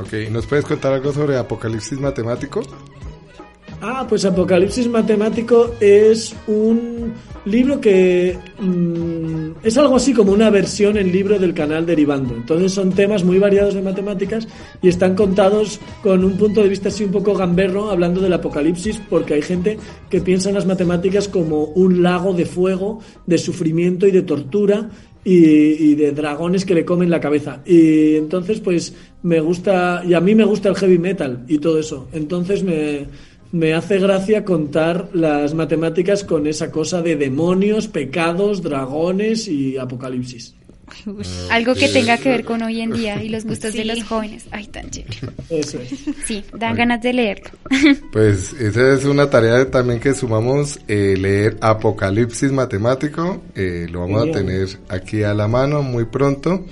Ok, 0.00 0.30
¿nos 0.30 0.46
puedes 0.46 0.64
contar 0.64 0.92
algo 0.92 1.12
sobre 1.12 1.36
Apocalipsis 1.36 1.98
Matemático? 1.98 2.62
Ah, 3.80 4.04
pues 4.08 4.24
Apocalipsis 4.24 4.88
Matemático 4.88 5.74
es 5.78 6.34
un 6.48 7.12
libro 7.44 7.80
que 7.80 8.36
mm, 8.58 9.64
es 9.64 9.78
algo 9.78 9.94
así 9.94 10.12
como 10.12 10.32
una 10.32 10.50
versión 10.50 10.96
en 10.96 11.12
libro 11.12 11.38
del 11.38 11.54
canal 11.54 11.86
Derivando. 11.86 12.34
Entonces 12.34 12.72
son 12.72 12.90
temas 12.90 13.22
muy 13.22 13.38
variados 13.38 13.74
de 13.74 13.82
matemáticas 13.82 14.48
y 14.82 14.88
están 14.88 15.14
contados 15.14 15.78
con 16.02 16.24
un 16.24 16.36
punto 16.36 16.60
de 16.60 16.68
vista 16.68 16.88
así 16.88 17.04
un 17.04 17.12
poco 17.12 17.34
gamberro, 17.34 17.88
hablando 17.90 18.20
del 18.20 18.32
apocalipsis, 18.32 19.00
porque 19.08 19.34
hay 19.34 19.42
gente 19.42 19.78
que 20.10 20.20
piensa 20.20 20.48
en 20.48 20.56
las 20.56 20.66
matemáticas 20.66 21.28
como 21.28 21.66
un 21.66 22.02
lago 22.02 22.32
de 22.32 22.46
fuego, 22.46 22.98
de 23.26 23.38
sufrimiento 23.38 24.08
y 24.08 24.10
de 24.10 24.22
tortura 24.22 24.90
y, 25.22 25.36
y, 25.36 25.94
de 25.94 26.10
dragones 26.12 26.64
que 26.64 26.74
le 26.74 26.84
comen 26.84 27.10
la 27.10 27.20
cabeza. 27.20 27.60
Y 27.64 28.16
entonces, 28.16 28.60
pues 28.60 28.94
me 29.22 29.40
gusta, 29.40 30.02
y 30.06 30.14
a 30.14 30.20
mí 30.20 30.34
me 30.34 30.44
gusta 30.44 30.68
el 30.68 30.74
heavy 30.74 30.98
metal 30.98 31.44
y 31.48 31.58
todo 31.58 31.78
eso. 31.78 32.08
Entonces 32.12 32.62
me, 32.62 33.06
me 33.52 33.74
hace 33.74 33.98
gracia 33.98 34.44
contar 34.44 35.08
las 35.12 35.54
matemáticas 35.54 36.24
con 36.24 36.46
esa 36.46 36.70
cosa 36.70 37.02
de 37.02 37.16
demonios, 37.16 37.88
pecados, 37.88 38.62
dragones 38.62 39.48
y 39.48 39.76
apocalipsis. 39.76 40.54
Algo 41.50 41.74
que 41.74 41.88
tenga 41.88 42.16
que 42.18 42.30
ver 42.30 42.44
con 42.44 42.62
hoy 42.62 42.80
en 42.80 42.92
día 42.92 43.22
y 43.22 43.28
los 43.28 43.44
gustos 43.44 43.74
de 43.74 43.84
los 43.84 44.02
jóvenes. 44.04 44.46
Ay, 44.50 44.66
tan 44.66 44.90
chévere. 44.90 45.18
Eso 45.50 45.78
es. 45.80 45.94
Sí, 46.26 46.44
dan 46.54 46.76
ganas 46.76 47.02
de 47.02 47.12
leerlo. 47.12 47.50
Pues 48.12 48.52
esa 48.54 48.94
es 48.94 49.04
una 49.04 49.28
tarea 49.28 49.70
también 49.70 50.00
que 50.00 50.14
sumamos, 50.14 50.80
eh, 50.88 51.14
leer 51.18 51.56
Apocalipsis 51.60 52.50
Matemático. 52.52 53.42
Eh, 53.54 53.86
lo 53.90 54.00
vamos 54.00 54.28
a 54.28 54.32
tener 54.32 54.68
aquí 54.88 55.22
a 55.22 55.34
la 55.34 55.46
mano 55.46 55.82
muy 55.82 56.06
pronto. 56.06 56.64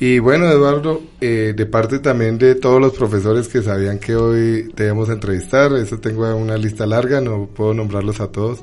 Y 0.00 0.20
bueno, 0.20 0.48
Eduardo, 0.48 1.02
eh, 1.20 1.54
de 1.56 1.66
parte 1.66 1.98
también 1.98 2.38
de 2.38 2.54
todos 2.54 2.80
los 2.80 2.92
profesores 2.94 3.48
que 3.48 3.62
sabían 3.62 3.98
que 3.98 4.14
hoy 4.14 4.70
te 4.72 4.84
íbamos 4.84 5.08
a 5.08 5.14
entrevistar, 5.14 5.72
eso 5.72 5.98
tengo 5.98 6.36
una 6.36 6.56
lista 6.56 6.86
larga, 6.86 7.20
no 7.20 7.48
puedo 7.48 7.74
nombrarlos 7.74 8.20
a 8.20 8.30
todos, 8.30 8.60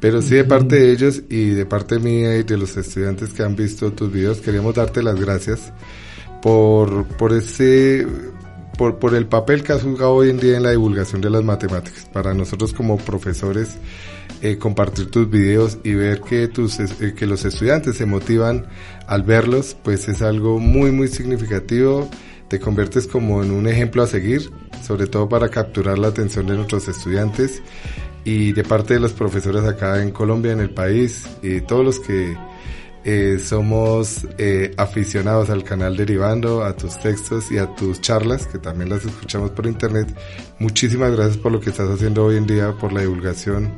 pero 0.00 0.22
sí 0.22 0.36
de 0.36 0.44
parte 0.44 0.76
de 0.76 0.92
ellos 0.92 1.22
y 1.28 1.50
de 1.50 1.66
parte 1.66 1.98
mía 1.98 2.36
y 2.36 2.44
de 2.44 2.56
los 2.56 2.76
estudiantes 2.76 3.32
que 3.32 3.42
han 3.42 3.56
visto 3.56 3.92
tus 3.94 4.12
videos, 4.12 4.40
queríamos 4.40 4.76
darte 4.76 5.02
las 5.02 5.20
gracias 5.20 5.72
por, 6.40 7.04
por 7.16 7.32
ese, 7.32 8.06
por, 8.78 9.00
por 9.00 9.16
el 9.16 9.26
papel 9.26 9.64
que 9.64 9.72
has 9.72 9.82
jugado 9.82 10.12
hoy 10.12 10.30
en 10.30 10.38
día 10.38 10.56
en 10.56 10.62
la 10.62 10.70
divulgación 10.70 11.20
de 11.20 11.30
las 11.30 11.42
matemáticas. 11.42 12.04
Para 12.12 12.32
nosotros 12.32 12.72
como 12.72 12.96
profesores, 12.96 13.76
eh, 14.42 14.58
compartir 14.58 15.10
tus 15.10 15.28
videos 15.28 15.78
y 15.82 15.94
ver 15.94 16.20
que 16.20 16.46
tus 16.48 16.78
eh, 16.78 17.14
que 17.16 17.26
los 17.26 17.44
estudiantes 17.44 17.96
se 17.96 18.04
motivan 18.04 18.66
al 19.06 19.22
verlos, 19.22 19.76
pues 19.82 20.08
es 20.08 20.22
algo 20.22 20.58
muy 20.58 20.92
muy 20.92 21.08
significativo. 21.08 22.08
Te 22.48 22.60
conviertes 22.60 23.06
como 23.06 23.42
en 23.42 23.50
un 23.50 23.66
ejemplo 23.66 24.02
a 24.02 24.06
seguir, 24.06 24.50
sobre 24.86 25.06
todo 25.06 25.28
para 25.28 25.48
capturar 25.48 25.98
la 25.98 26.08
atención 26.08 26.46
de 26.46 26.54
nuestros 26.54 26.86
estudiantes 26.88 27.62
y 28.24 28.52
de 28.52 28.62
parte 28.64 28.94
de 28.94 29.00
los 29.00 29.12
profesores 29.12 29.64
acá 29.64 30.02
en 30.02 30.10
Colombia, 30.10 30.52
en 30.52 30.60
el 30.60 30.70
país 30.70 31.26
y 31.42 31.60
todos 31.60 31.84
los 31.84 32.00
que 32.00 32.36
eh, 33.08 33.38
somos 33.38 34.26
eh, 34.36 34.74
aficionados 34.76 35.48
al 35.48 35.62
canal 35.62 35.96
Derivando, 35.96 36.64
a 36.64 36.76
tus 36.76 36.98
textos 36.98 37.52
y 37.52 37.58
a 37.58 37.72
tus 37.76 38.00
charlas, 38.00 38.48
que 38.48 38.58
también 38.58 38.90
las 38.90 39.04
escuchamos 39.04 39.52
por 39.52 39.68
internet. 39.68 40.12
Muchísimas 40.58 41.12
gracias 41.12 41.36
por 41.36 41.52
lo 41.52 41.60
que 41.60 41.70
estás 41.70 41.88
haciendo 41.88 42.24
hoy 42.24 42.36
en 42.36 42.48
día, 42.48 42.72
por 42.72 42.92
la 42.92 43.02
divulgación 43.02 43.72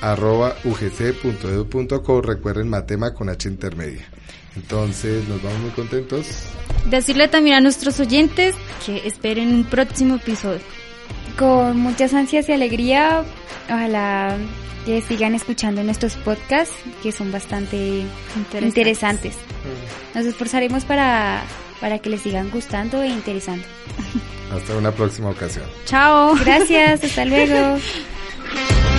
arroba 0.00 0.56
ugc.edu.co 0.64 2.22
recuerden 2.22 2.70
matema 2.70 3.12
con 3.12 3.28
h 3.28 3.48
intermedia. 3.48 4.08
Entonces 4.56 5.28
nos 5.28 5.42
vamos 5.42 5.60
muy 5.60 5.72
contentos. 5.72 6.26
Decirle 6.88 7.28
también 7.28 7.56
a 7.56 7.60
nuestros 7.60 8.00
oyentes 8.00 8.54
que 8.86 9.06
esperen 9.06 9.52
un 9.52 9.64
próximo 9.64 10.16
episodio 10.16 10.77
con 11.38 11.78
muchas 11.78 12.12
ansias 12.14 12.48
y 12.48 12.52
alegría 12.52 13.24
ojalá 13.66 14.36
que 14.84 15.00
sigan 15.02 15.34
escuchando 15.34 15.82
nuestros 15.84 16.16
podcasts 16.16 16.74
que 17.02 17.12
son 17.12 17.30
bastante 17.30 18.04
interesantes. 18.60 19.36
Nos 20.14 20.26
esforzaremos 20.26 20.84
para, 20.84 21.42
para 21.80 21.98
que 21.98 22.10
les 22.10 22.22
sigan 22.22 22.50
gustando 22.50 23.02
e 23.02 23.08
interesando. 23.08 23.64
Hasta 24.52 24.76
una 24.76 24.92
próxima 24.92 25.30
ocasión. 25.30 25.66
Chao. 25.84 26.34
Gracias, 26.44 27.04
hasta 27.04 27.24
luego. 27.24 27.78